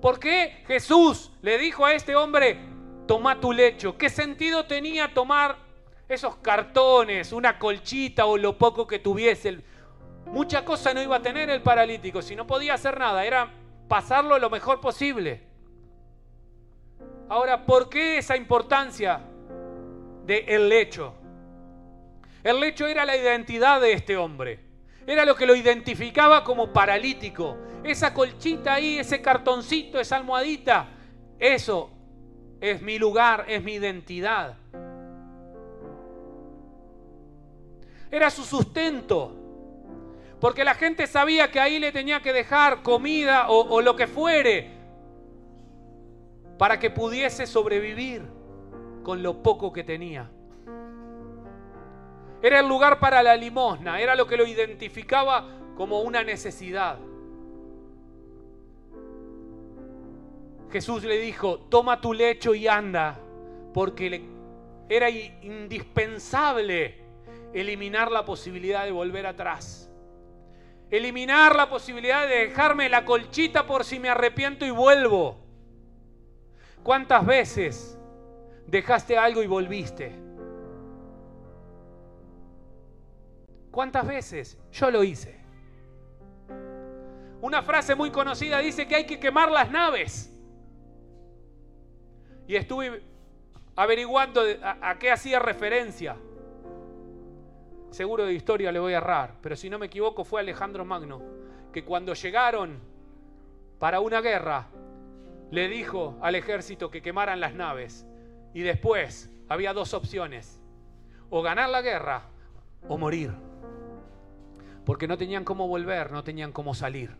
¿Por 0.00 0.18
qué 0.18 0.64
Jesús 0.66 1.32
le 1.42 1.58
dijo 1.58 1.84
a 1.84 1.92
este 1.92 2.16
hombre, 2.16 2.58
toma 3.06 3.38
tu 3.38 3.52
lecho? 3.52 3.98
¿Qué 3.98 4.08
sentido 4.08 4.64
tenía 4.64 5.12
tomar 5.12 5.67
esos 6.08 6.36
cartones, 6.36 7.32
una 7.32 7.58
colchita 7.58 8.26
o 8.26 8.36
lo 8.36 8.56
poco 8.56 8.86
que 8.86 8.98
tuviese? 8.98 9.58
Mucha 10.26 10.64
cosa 10.64 10.94
no 10.94 11.02
iba 11.02 11.16
a 11.16 11.22
tener 11.22 11.50
el 11.50 11.62
paralítico, 11.62 12.22
si 12.22 12.34
no 12.36 12.46
podía 12.46 12.74
hacer 12.74 12.98
nada, 12.98 13.24
era 13.24 13.50
pasarlo 13.88 14.38
lo 14.38 14.50
mejor 14.50 14.80
posible. 14.80 15.42
Ahora, 17.28 17.66
¿por 17.66 17.88
qué 17.88 18.18
esa 18.18 18.36
importancia 18.36 19.20
del 20.24 20.48
el 20.48 20.68
lecho? 20.68 21.14
El 22.42 22.60
lecho 22.60 22.86
era 22.86 23.04
la 23.04 23.16
identidad 23.16 23.80
de 23.80 23.92
este 23.92 24.16
hombre. 24.16 24.60
Era 25.06 25.24
lo 25.24 25.34
que 25.34 25.46
lo 25.46 25.54
identificaba 25.54 26.44
como 26.44 26.72
paralítico. 26.72 27.56
Esa 27.82 28.14
colchita 28.14 28.74
ahí, 28.74 28.98
ese 28.98 29.20
cartoncito, 29.20 29.98
esa 29.98 30.16
almohadita, 30.16 30.88
eso 31.38 31.90
es 32.60 32.80
mi 32.82 32.98
lugar, 32.98 33.44
es 33.48 33.62
mi 33.62 33.74
identidad. 33.74 34.56
Era 38.10 38.30
su 38.30 38.44
sustento. 38.44 39.38
Porque 40.40 40.64
la 40.64 40.74
gente 40.74 41.06
sabía 41.06 41.50
que 41.50 41.60
ahí 41.60 41.78
le 41.78 41.92
tenía 41.92 42.22
que 42.22 42.32
dejar 42.32 42.82
comida 42.82 43.48
o, 43.48 43.80
lo 43.80 43.96
que 43.96 44.06
fuere 44.06 44.70
para 46.58 46.78
que 46.78 46.90
pudiese 46.90 47.46
sobrevivir 47.46 48.22
con 49.02 49.22
lo 49.22 49.42
poco 49.42 49.72
que 49.72 49.82
tenía. 49.82 50.30
Era 52.40 52.60
el 52.60 52.68
lugar 52.68 53.00
para 53.00 53.20
la 53.22 53.36
limosna, 53.36 54.00
era 54.00 54.14
lo 54.14 54.26
que 54.28 54.36
lo 54.36 54.46
identificaba 54.46 55.44
como 55.76 56.02
una 56.02 56.22
necesidad. 56.22 56.98
Jesús 60.70 61.02
le 61.02 61.18
dijo, 61.18 61.58
toma 61.68 62.00
tu 62.00 62.12
lecho 62.12 62.54
y 62.54 62.68
anda, 62.68 63.18
porque 63.72 64.22
era 64.88 65.10
indispensable 65.10 67.07
eliminar 67.52 68.10
la 68.10 68.24
posibilidad 68.24 68.84
de 68.84 68.92
volver 68.92 69.26
atrás. 69.26 69.90
Eliminar 70.90 71.54
la 71.54 71.68
posibilidad 71.68 72.26
de 72.26 72.46
dejarme 72.46 72.88
la 72.88 73.04
colchita 73.04 73.66
por 73.66 73.84
si 73.84 73.98
me 73.98 74.08
arrepiento 74.08 74.64
y 74.64 74.70
vuelvo. 74.70 75.38
¿Cuántas 76.82 77.26
veces 77.26 77.98
dejaste 78.66 79.18
algo 79.18 79.42
y 79.42 79.46
volviste? 79.46 80.14
¿Cuántas 83.70 84.06
veces? 84.06 84.58
Yo 84.72 84.90
lo 84.90 85.04
hice. 85.04 85.38
Una 87.40 87.62
frase 87.62 87.94
muy 87.94 88.10
conocida 88.10 88.58
dice 88.58 88.88
que 88.88 88.96
hay 88.96 89.06
que 89.06 89.20
quemar 89.20 89.50
las 89.50 89.70
naves. 89.70 90.34
Y 92.46 92.56
estuve 92.56 93.02
averiguando 93.76 94.42
a, 94.62 94.98
qué 94.98 95.12
hacía 95.12 95.38
referencia. 95.38 96.16
Seguro 97.90 98.26
de 98.26 98.34
historia 98.34 98.72
le 98.72 98.78
voy 98.78 98.94
a 98.94 98.98
errar, 98.98 99.34
pero 99.40 99.56
si 99.56 99.70
no 99.70 99.78
me 99.78 99.86
equivoco 99.86 100.24
fue 100.24 100.40
Alejandro 100.40 100.84
Magno, 100.84 101.22
que 101.72 101.84
cuando 101.84 102.14
llegaron 102.14 102.78
para 103.78 104.00
una 104.00 104.20
guerra, 104.20 104.66
le 105.50 105.68
dijo 105.68 106.18
al 106.20 106.34
ejército 106.34 106.90
que 106.90 107.02
quemaran 107.02 107.40
las 107.40 107.54
naves. 107.54 108.06
Y 108.54 108.60
después 108.60 109.30
había 109.48 109.72
dos 109.72 109.94
opciones, 109.94 110.60
o 111.30 111.42
ganar 111.42 111.68
la 111.70 111.82
guerra 111.82 112.22
o 112.88 112.98
morir 112.98 113.32
porque 114.88 115.06
no 115.06 115.18
tenían 115.18 115.44
cómo 115.44 115.68
volver, 115.68 116.10
no 116.10 116.24
tenían 116.24 116.50
cómo 116.50 116.72
salir. 116.72 117.14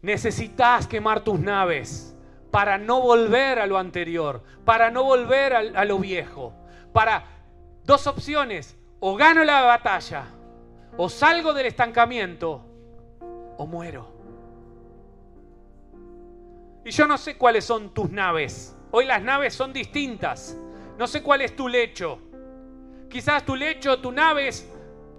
Necesitas 0.00 0.86
quemar 0.86 1.20
tus 1.20 1.38
naves 1.38 2.16
para 2.50 2.78
no 2.78 3.02
volver 3.02 3.58
a 3.58 3.66
lo 3.66 3.76
anterior, 3.76 4.42
para 4.64 4.90
no 4.90 5.04
volver 5.04 5.52
a, 5.76 5.84
lo 5.84 5.98
viejo, 5.98 6.54
para 6.94 7.39
dos 7.90 8.06
opciones, 8.06 8.78
o 9.00 9.16
gano 9.16 9.42
la 9.42 9.62
batalla, 9.62 10.26
o 10.96 11.08
salgo 11.08 11.52
del 11.52 11.66
estancamiento, 11.66 12.64
o 13.58 13.66
muero. 13.66 14.14
Y 16.84 16.92
yo 16.92 17.08
no 17.08 17.18
sé 17.18 17.36
cuáles 17.36 17.64
son 17.64 17.92
tus 17.92 18.08
naves. 18.08 18.76
Hoy 18.92 19.06
las 19.06 19.20
naves 19.20 19.54
son 19.54 19.72
distintas. 19.72 20.56
No 20.98 21.08
sé 21.08 21.20
cuál 21.20 21.40
es 21.40 21.56
tu 21.56 21.66
lecho. 21.66 22.20
Quizás 23.10 23.44
tu 23.44 23.56
lecho, 23.56 23.98
tu 24.00 24.12
nave 24.12 24.46
es 24.46 24.70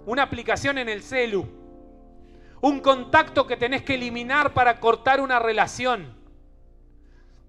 una 0.06 0.22
aplicación 0.22 0.78
en 0.78 0.88
el 0.88 1.02
celu, 1.02 1.46
un 2.62 2.80
contacto 2.80 3.46
que 3.46 3.58
tenés 3.58 3.82
que 3.82 3.96
eliminar 3.96 4.54
para 4.54 4.80
cortar 4.80 5.20
una 5.20 5.38
relación. 5.38 6.16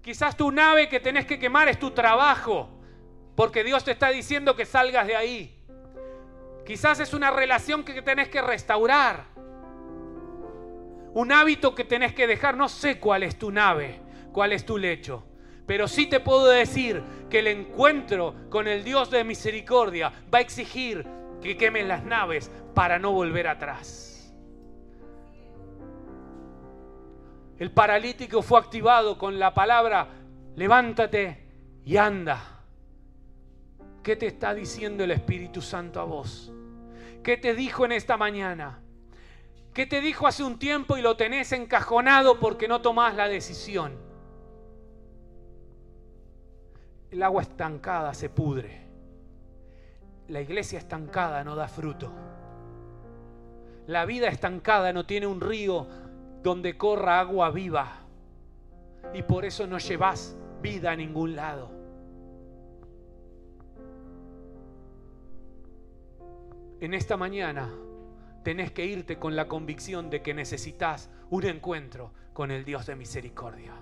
Quizás 0.02 0.36
tu 0.36 0.50
nave 0.52 0.90
que 0.90 1.00
tenés 1.00 1.24
que 1.24 1.38
quemar 1.38 1.68
es 1.68 1.78
tu 1.78 1.92
trabajo, 1.92 2.73
porque 3.34 3.64
Dios 3.64 3.84
te 3.84 3.92
está 3.92 4.10
diciendo 4.10 4.54
que 4.54 4.64
salgas 4.64 5.06
de 5.06 5.16
ahí. 5.16 5.64
Quizás 6.64 7.00
es 7.00 7.12
una 7.12 7.30
relación 7.30 7.84
que 7.84 8.00
tenés 8.00 8.28
que 8.28 8.40
restaurar. 8.40 9.24
Un 11.12 11.32
hábito 11.32 11.74
que 11.74 11.84
tenés 11.84 12.14
que 12.14 12.26
dejar. 12.26 12.56
No 12.56 12.68
sé 12.68 12.98
cuál 12.98 13.22
es 13.22 13.38
tu 13.38 13.50
nave, 13.50 14.00
cuál 14.32 14.52
es 14.52 14.64
tu 14.64 14.78
lecho. 14.78 15.24
Pero 15.66 15.88
sí 15.88 16.06
te 16.06 16.20
puedo 16.20 16.46
decir 16.46 17.02
que 17.28 17.40
el 17.40 17.46
encuentro 17.48 18.34
con 18.50 18.68
el 18.68 18.84
Dios 18.84 19.10
de 19.10 19.24
misericordia 19.24 20.12
va 20.32 20.38
a 20.38 20.42
exigir 20.42 21.06
que 21.40 21.56
quemen 21.56 21.88
las 21.88 22.04
naves 22.04 22.50
para 22.74 22.98
no 22.98 23.12
volver 23.12 23.48
atrás. 23.48 24.34
El 27.58 27.70
paralítico 27.70 28.42
fue 28.42 28.58
activado 28.58 29.16
con 29.16 29.38
la 29.38 29.54
palabra, 29.54 30.08
levántate 30.56 31.46
y 31.84 31.96
anda. 31.96 32.53
¿Qué 34.04 34.14
te 34.14 34.26
está 34.26 34.54
diciendo 34.54 35.02
el 35.02 35.10
Espíritu 35.10 35.60
Santo 35.60 36.00
a 36.00 36.04
vos? 36.04 36.52
¿Qué 37.24 37.36
te 37.36 37.54
dijo 37.54 37.84
en 37.84 37.90
esta 37.90 38.16
mañana? 38.16 38.80
¿Qué 39.72 39.86
te 39.86 40.00
dijo 40.00 40.28
hace 40.28 40.44
un 40.44 40.60
tiempo 40.60 40.96
y 40.96 41.02
lo 41.02 41.16
tenés 41.16 41.50
encajonado 41.50 42.38
porque 42.38 42.68
no 42.68 42.80
tomás 42.80 43.16
la 43.16 43.26
decisión? 43.26 43.98
El 47.10 47.20
agua 47.24 47.42
estancada 47.42 48.14
se 48.14 48.28
pudre 48.28 48.84
la 50.28 50.40
iglesia 50.40 50.78
estancada 50.78 51.44
no 51.44 51.54
da 51.54 51.68
fruto. 51.68 52.10
La 53.86 54.06
vida 54.06 54.28
estancada 54.28 54.92
no 54.92 55.04
tiene 55.04 55.26
un 55.26 55.40
río 55.40 55.86
donde 56.42 56.78
corra 56.78 57.20
agua 57.20 57.50
viva. 57.50 57.98
Y 59.12 59.22
por 59.22 59.44
eso 59.44 59.66
no 59.66 59.78
llevas 59.78 60.36
vida 60.62 60.92
a 60.92 60.96
ningún 60.96 61.36
lado. 61.36 61.70
En 66.80 66.94
esta 66.94 67.16
mañana 67.16 67.70
tenés 68.42 68.72
que 68.72 68.84
irte 68.84 69.18
con 69.18 69.36
la 69.36 69.48
convicción 69.48 70.10
de 70.10 70.22
que 70.22 70.34
necesitas 70.34 71.10
un 71.30 71.44
encuentro 71.44 72.12
con 72.32 72.50
el 72.50 72.64
Dios 72.64 72.86
de 72.86 72.96
misericordia. 72.96 73.72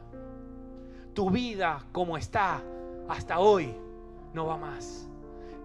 Tu 1.15 1.31
vida 1.31 1.85
como 1.93 2.17
está 2.17 2.63
hasta 3.09 3.39
hoy 3.39 3.75
no 4.33 4.47
va 4.47 4.57
más 4.57 5.09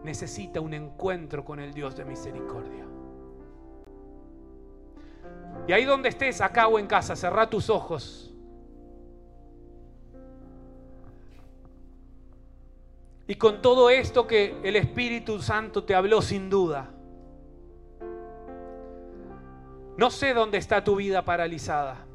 necesita 0.04 0.62
un 0.62 0.74
encuentro 0.74 1.44
con 1.44 1.60
el 1.60 1.74
Dios 1.74 1.96
de 1.96 2.06
misericordia. 2.06 2.86
Y 5.68 5.74
ahí 5.74 5.86
donde 5.86 6.10
estés, 6.10 6.40
acá 6.40 6.68
o 6.68 6.80
en 6.80 6.88
casa, 6.88 7.16
cerrá 7.16 7.50
tus 7.50 7.70
ojos. 7.70 8.34
Y 13.28 13.36
con 13.36 13.62
todo 13.62 13.90
esto 13.90 14.26
que 14.26 14.58
el 14.64 14.78
Espíritu 14.78 15.42
Santo 15.42 15.84
te 15.84 15.94
habló 15.94 16.22
sin 16.22 16.50
duda. 16.50 16.90
No 19.98 20.12
sé 20.12 20.34
dónde 20.34 20.60
está 20.60 20.84
tu 20.84 20.95
vida 20.95 21.26
paralizada. 21.26 22.06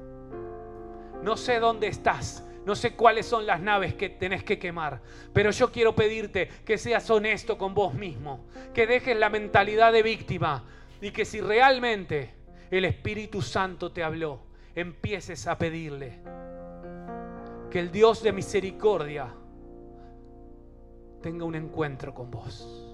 No 1.23 1.37
sé 1.37 1.61
dónde 1.61 1.87
estás 1.89 2.45
No 2.65 2.77
sé 2.77 2.95
cuáles 2.95 3.27
son 3.27 3.45
las 3.45 3.61
naves 3.61 3.95
que 3.95 4.09
tenés 4.09 4.45
que 4.45 4.59
quemar, 4.59 5.01
pero 5.33 5.51
yo 5.51 5.73
quiero 5.73 5.97
pedirte 5.97 6.49
que 6.65 6.79
seas 6.79 7.11
honesto 7.11 7.59
con 7.59 7.75
vos 7.75 7.93
mismo, 7.93 8.47
que 8.73 8.87
dejes 8.87 9.17
la 9.17 9.31
mentalidad 9.31 9.93
de 9.93 10.05
víctima 10.05 10.63
y 11.01 11.11
que 11.11 11.25
si 11.25 11.41
realmente 11.41 12.35
el 12.71 12.85
Espíritu 12.85 13.43
Santo 13.43 13.91
te 13.91 14.05
habló, 14.05 14.43
empieces 14.77 15.49
a 15.49 15.59
pedirle 15.59 16.21
que 17.69 17.81
el 17.81 17.91
Dios 17.91 18.23
de 18.23 18.33
misericordia 18.33 19.35
tenga 21.21 21.45
un 21.45 21.57
encuentro 21.57 22.15
con 22.15 22.31
vos. 22.31 22.92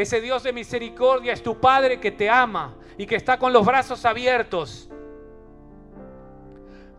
Ese 0.00 0.20
Dios 0.20 0.42
de 0.42 0.52
misericordia 0.52 1.32
es 1.32 1.42
tu 1.42 1.60
Padre 1.60 2.00
que 2.00 2.10
te 2.10 2.30
ama 2.30 2.76
y 2.96 3.06
que 3.06 3.16
está 3.16 3.38
con 3.38 3.52
los 3.52 3.66
brazos 3.66 4.04
abiertos 4.04 4.90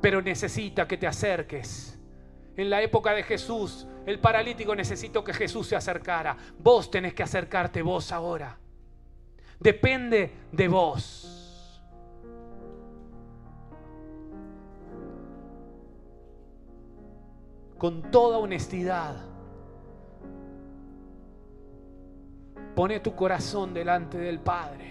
pero 0.02 0.22
necesita 0.22 0.88
que 0.88 0.98
te 0.98 1.08
acerques. 1.08 1.98
En 2.58 2.70
la 2.70 2.82
época 2.82 3.14
de 3.14 3.24
Jesús, 3.24 3.88
el 4.06 4.20
paralítico 4.20 4.76
necesitó 4.76 5.24
que 5.24 5.34
Jesús 5.34 5.68
se 5.68 5.76
acercara. 5.76 6.36
Vos 6.58 6.92
tenés 6.92 7.14
que 7.14 7.24
acercarte 7.24 7.82
vos 7.82 8.12
ahora. 8.12 8.58
Depende 9.60 10.34
de 10.52 10.68
vos. 10.68 11.38
Con 17.78 18.12
toda 18.12 18.40
honestidad, 18.40 19.31
pone 22.82 23.00
tu 23.00 23.14
corazón 23.16 23.76
delante 23.76 24.18
del 24.18 24.40
Padre. 24.40 24.90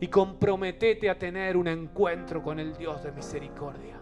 y 0.00 0.08
comprometete 0.08 1.10
a 1.10 1.18
tener 1.18 1.54
un 1.54 1.68
encuentro 1.68 2.42
con 2.42 2.58
el 2.58 2.74
Dios 2.74 3.04
de 3.04 3.12
misericordia. 3.12 3.94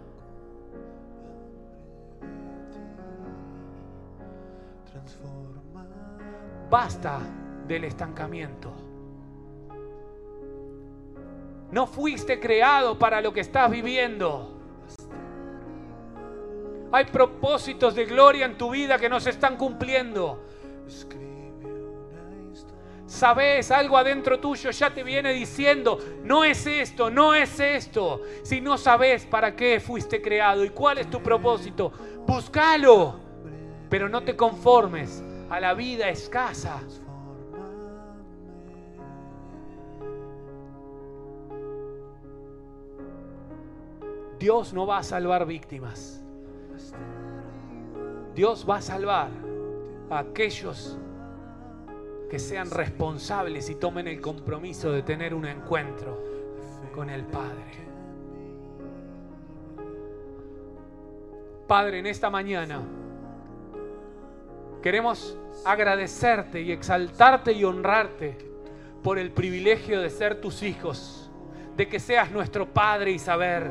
Basta 6.70 7.18
del 7.66 7.85
estancamiento. 7.85 8.72
No 11.72 11.89
fuiste 11.89 12.39
creado 12.39 12.97
para 12.99 13.20
lo 13.20 13.33
que 13.33 13.41
estás 13.41 13.68
viviendo. 13.68 14.59
Hay 16.93 17.05
propósitos 17.07 17.95
de 17.95 18.05
gloria 18.05 18.47
en 18.47 18.59
tu 18.59 18.70
vida 18.70 18.99
que 18.99 19.09
no 19.09 19.20
se 19.20 19.30
están 19.30 19.57
cumpliendo. 19.57 20.43
Sabes, 23.07 23.72
algo 23.72 23.97
adentro 23.97 24.38
tuyo 24.38 24.70
ya 24.70 24.95
te 24.95 25.03
viene 25.03 25.32
diciendo, 25.32 25.99
no 26.22 26.45
es 26.45 26.64
esto, 26.66 27.11
no 27.11 27.34
es 27.34 27.59
esto. 27.59 28.20
Si 28.45 28.61
no 28.61 28.78
sabes 28.78 29.26
para 29.26 29.57
qué 29.57 29.80
fuiste 29.80 30.22
creado 30.22 30.64
y 30.64 30.70
cuál 30.70 30.99
es 30.99 31.11
tu 31.11 31.20
propósito, 31.20 31.93
búscalo. 32.26 33.18
Pero 33.88 34.09
no 34.09 34.22
te 34.22 34.36
conformes 34.36 35.24
a 35.49 35.59
la 35.59 35.74
vida 35.74 36.09
escasa. 36.09 36.80
Dios 44.38 44.72
no 44.72 44.86
va 44.86 44.99
a 44.99 45.03
salvar 45.03 45.45
víctimas. 45.47 46.20
Dios 48.35 48.66
va 48.68 48.76
a 48.76 48.83
salvar 48.83 49.31
a 50.11 50.18
aquellos 50.18 50.99
que 52.31 52.39
sean 52.39 52.70
responsables 52.70 53.68
y 53.70 53.74
tomen 53.74 54.07
el 54.07 54.20
compromiso 54.20 54.93
de 54.93 55.03
tener 55.03 55.35
un 55.35 55.47
encuentro 55.47 56.22
con 56.95 57.11
el 57.11 57.24
Padre. 57.24 57.81
Padre, 61.66 61.99
en 61.99 62.07
esta 62.07 62.31
mañana 62.31 62.83
queremos 64.83 65.37
agradecerte 65.64 66.62
y 66.62 66.72
exaltarte 66.72 67.53
y 67.53 67.64
honrarte 67.64 68.37
por 69.03 69.18
el 69.18 69.31
privilegio 69.31 70.01
de 70.01 70.11
ser 70.11 70.41
tus 70.41 70.62
hijos, 70.62 71.31
de 71.76 71.89
que 71.89 72.01
seas 72.01 72.31
nuestro 72.31 72.66
Padre 72.66 73.12
y 73.12 73.18
saber 73.18 73.70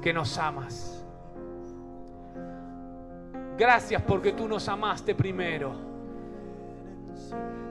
que 0.00 0.12
nos 0.12 0.38
amas. 0.38 1.01
Gracias 3.56 4.02
porque 4.02 4.32
tú 4.32 4.48
nos 4.48 4.68
amaste 4.68 5.14
primero. 5.14 5.92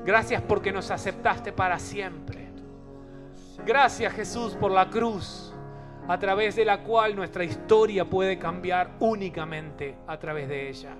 Gracias 0.05 0.41
porque 0.41 0.71
nos 0.71 0.89
aceptaste 0.91 1.51
para 1.51 1.77
siempre. 1.79 2.49
Gracias 3.65 4.13
Jesús 4.13 4.55
por 4.55 4.71
la 4.71 4.89
cruz, 4.89 5.53
a 6.07 6.17
través 6.17 6.55
de 6.55 6.65
la 6.65 6.81
cual 6.81 7.15
nuestra 7.15 7.43
historia 7.43 8.05
puede 8.05 8.39
cambiar 8.39 8.95
únicamente 8.99 9.97
a 10.07 10.17
través 10.17 10.49
de 10.49 10.69
ella. 10.69 10.95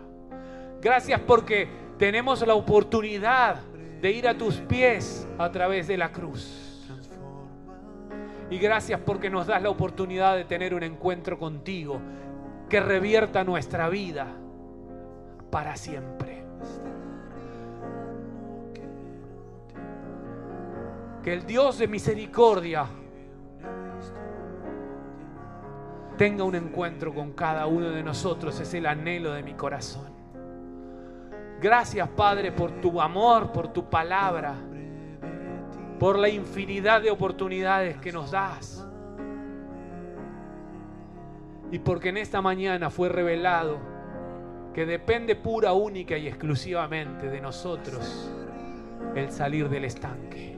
Gracias 0.80 1.20
porque 1.22 1.68
tenemos 1.98 2.46
la 2.46 2.54
oportunidad 2.54 3.62
de 4.02 4.12
ir 4.12 4.28
a 4.28 4.38
tus 4.38 4.58
pies 4.58 5.28
a 5.38 5.52
través 5.52 5.88
de 5.88 5.98
la 5.98 6.12
cruz. 6.12 6.68
Y 8.52 8.58
gracias 8.58 9.00
porque 9.00 9.30
nos 9.30 9.48
das 9.48 9.62
la 9.62 9.70
oportunidad 9.70 10.36
de 10.36 10.46
tener 10.46 10.74
un 10.74 10.84
encuentro 10.84 11.40
contigo 11.40 12.00
que 12.70 12.80
revierta 12.80 13.44
nuestra 13.44 13.90
vida 13.90 14.28
para 15.52 15.76
siempre. 15.76 16.44
Que 21.22 21.34
el 21.34 21.46
Dios 21.46 21.78
de 21.78 21.88
misericordia 21.88 22.88
tenga 26.18 26.44
un 26.44 26.56
encuentro 26.56 27.14
con 27.14 27.34
cada 27.34 27.68
uno 27.68 27.90
de 27.90 28.02
nosotros. 28.02 28.60
Es 28.60 28.74
el 28.74 28.88
anhelo 28.88 29.34
de 29.34 29.44
mi 29.44 29.54
corazón. 29.54 30.10
Gracias 31.62 32.10
Padre 32.10 32.52
por 32.52 32.72
tu 32.82 33.00
amor, 33.00 33.52
por 33.52 33.68
tu 33.68 33.88
palabra, 33.88 34.56
por 36.00 36.18
la 36.18 36.30
infinidad 36.30 37.04
de 37.04 37.12
oportunidades 37.12 37.98
que 37.98 38.12
nos 38.12 38.32
das. 38.32 38.88
Y 41.72 41.78
porque 41.78 42.10
en 42.10 42.18
esta 42.18 42.42
mañana 42.42 42.90
fue 42.90 43.10
revelado 43.10 43.91
que 44.74 44.86
depende 44.86 45.36
pura, 45.36 45.74
única 45.74 46.18
y 46.18 46.28
exclusivamente 46.28 47.28
de 47.28 47.42
nosotros 47.42 48.32
el 49.16 49.32
salir 49.32 49.70
del 49.70 49.86
estanque. 49.86 50.58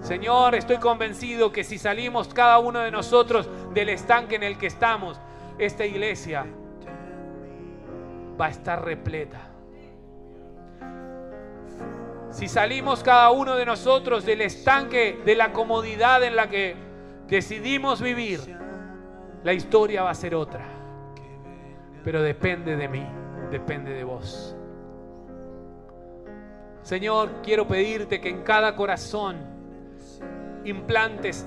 Señor, 0.00 0.54
estoy 0.54 0.76
convencido 0.76 1.50
que 1.50 1.64
si 1.64 1.78
salimos 1.78 2.28
cada 2.34 2.58
uno 2.58 2.80
de 2.80 2.90
nosotros 2.90 3.48
del 3.72 3.88
estanque 3.88 4.34
en 4.36 4.42
el 4.42 4.58
que 4.58 4.66
estamos, 4.66 5.18
esta 5.58 5.86
iglesia 5.86 6.44
va 8.38 8.46
a 8.46 8.50
estar 8.50 8.84
repleta. 8.84 9.50
Si 12.30 12.48
salimos 12.48 13.02
cada 13.02 13.30
uno 13.30 13.54
de 13.54 13.64
nosotros 13.64 14.26
del 14.26 14.42
estanque 14.42 15.22
de 15.24 15.36
la 15.36 15.52
comodidad 15.52 16.22
en 16.22 16.36
la 16.36 16.50
que 16.50 16.76
decidimos 17.28 18.02
vivir, 18.02 18.40
la 19.42 19.52
historia 19.52 20.02
va 20.02 20.10
a 20.10 20.14
ser 20.14 20.34
otra. 20.34 20.73
Pero 22.04 22.22
depende 22.22 22.76
de 22.76 22.88
mí, 22.88 23.06
depende 23.50 23.92
de 23.92 24.04
vos. 24.04 24.54
Señor, 26.82 27.40
quiero 27.42 27.66
pedirte 27.66 28.20
que 28.20 28.28
en 28.28 28.42
cada 28.42 28.76
corazón 28.76 29.38
implantes 30.64 31.46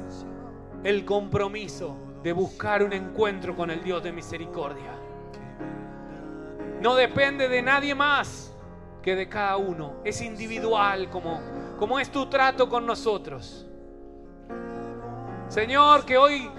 el 0.83 1.05
compromiso 1.05 1.95
de 2.23 2.33
buscar 2.33 2.83
un 2.83 2.91
encuentro 2.91 3.55
con 3.55 3.69
el 3.69 3.83
Dios 3.83 4.03
de 4.03 4.11
misericordia. 4.11 4.93
No 6.81 6.95
depende 6.95 7.47
de 7.47 7.61
nadie 7.61 7.93
más 7.93 8.55
que 9.01 9.15
de 9.15 9.29
cada 9.29 9.57
uno. 9.57 10.01
Es 10.03 10.21
individual 10.21 11.09
como, 11.09 11.99
es 11.99 12.11
tu 12.11 12.27
trato 12.27 12.67
con 12.67 12.85
nosotros. 12.85 13.67
Señor, 15.47 16.03
que 16.05 16.17
hoy 16.17 16.49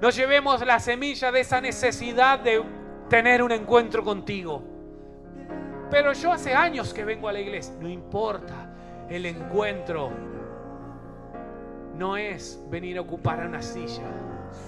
nos 0.00 0.14
llevemos 0.14 0.64
la 0.64 0.78
semilla 0.78 1.32
de 1.32 1.40
esa 1.40 1.60
necesidad 1.60 2.38
de 2.38 2.62
tener 3.08 3.42
un 3.42 3.52
encuentro 3.52 4.02
contigo. 4.02 4.62
Pero 5.90 6.12
yo 6.12 6.32
hace 6.32 6.52
años 6.52 6.92
que 6.92 7.04
vengo 7.04 7.28
a 7.28 7.32
la 7.32 7.40
iglesia. 7.40 7.74
No 7.80 7.88
importa 7.88 8.66
el 9.08 9.26
encuentro 9.26 10.10
no 11.96 12.16
es 12.16 12.62
venir 12.68 12.98
a 12.98 13.02
ocupar 13.02 13.46
una 13.46 13.62
silla. 13.62 14.02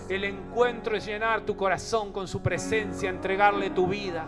El 0.08 0.24
encuentro 0.24 0.96
es 0.96 1.04
llenar 1.04 1.42
tu 1.42 1.56
corazón 1.56 2.12
con 2.12 2.28
su 2.28 2.40
presencia, 2.40 3.10
entregarle 3.10 3.70
tu 3.70 3.86
vida. 3.86 4.24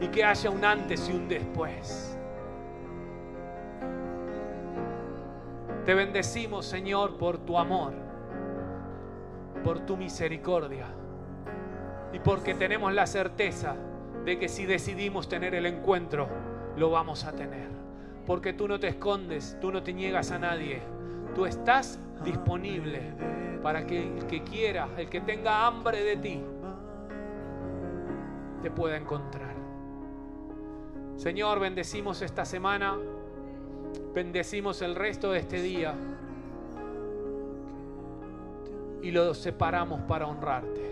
Y 0.00 0.08
que 0.08 0.24
haya 0.24 0.50
un 0.50 0.64
antes 0.64 1.08
y 1.08 1.12
un 1.12 1.28
después. 1.28 2.18
Te 5.84 5.94
bendecimos, 5.94 6.66
Señor, 6.66 7.16
por 7.18 7.38
tu 7.38 7.58
amor, 7.58 7.92
por 9.62 9.80
tu 9.80 9.96
misericordia 9.96 10.86
y 12.12 12.18
porque 12.18 12.54
tenemos 12.54 12.92
la 12.92 13.06
certeza 13.06 13.74
de 14.24 14.38
que 14.38 14.48
si 14.48 14.66
decidimos 14.66 15.28
tener 15.28 15.54
el 15.54 15.66
encuentro, 15.66 16.28
lo 16.76 16.90
vamos 16.90 17.24
a 17.24 17.32
tener 17.32 17.72
porque 18.26 18.52
tú 18.52 18.68
no 18.68 18.78
te 18.78 18.88
escondes, 18.88 19.56
tú 19.60 19.72
no 19.72 19.82
te 19.82 19.92
niegas 19.92 20.30
a 20.30 20.38
nadie. 20.38 20.80
Tú 21.34 21.46
estás 21.46 21.98
disponible 22.24 23.00
para 23.62 23.86
que 23.86 24.16
el 24.16 24.26
que 24.26 24.42
quiera, 24.42 24.88
el 24.96 25.08
que 25.08 25.20
tenga 25.20 25.66
hambre 25.66 26.04
de 26.04 26.16
ti, 26.16 26.42
te 28.62 28.70
pueda 28.70 28.96
encontrar. 28.96 29.54
Señor, 31.16 31.60
bendecimos 31.60 32.22
esta 32.22 32.44
semana, 32.44 32.96
bendecimos 34.14 34.82
el 34.82 34.94
resto 34.94 35.32
de 35.32 35.40
este 35.40 35.60
día 35.60 35.94
y 39.02 39.10
lo 39.10 39.34
separamos 39.34 40.00
para 40.02 40.26
honrarte. 40.26 40.91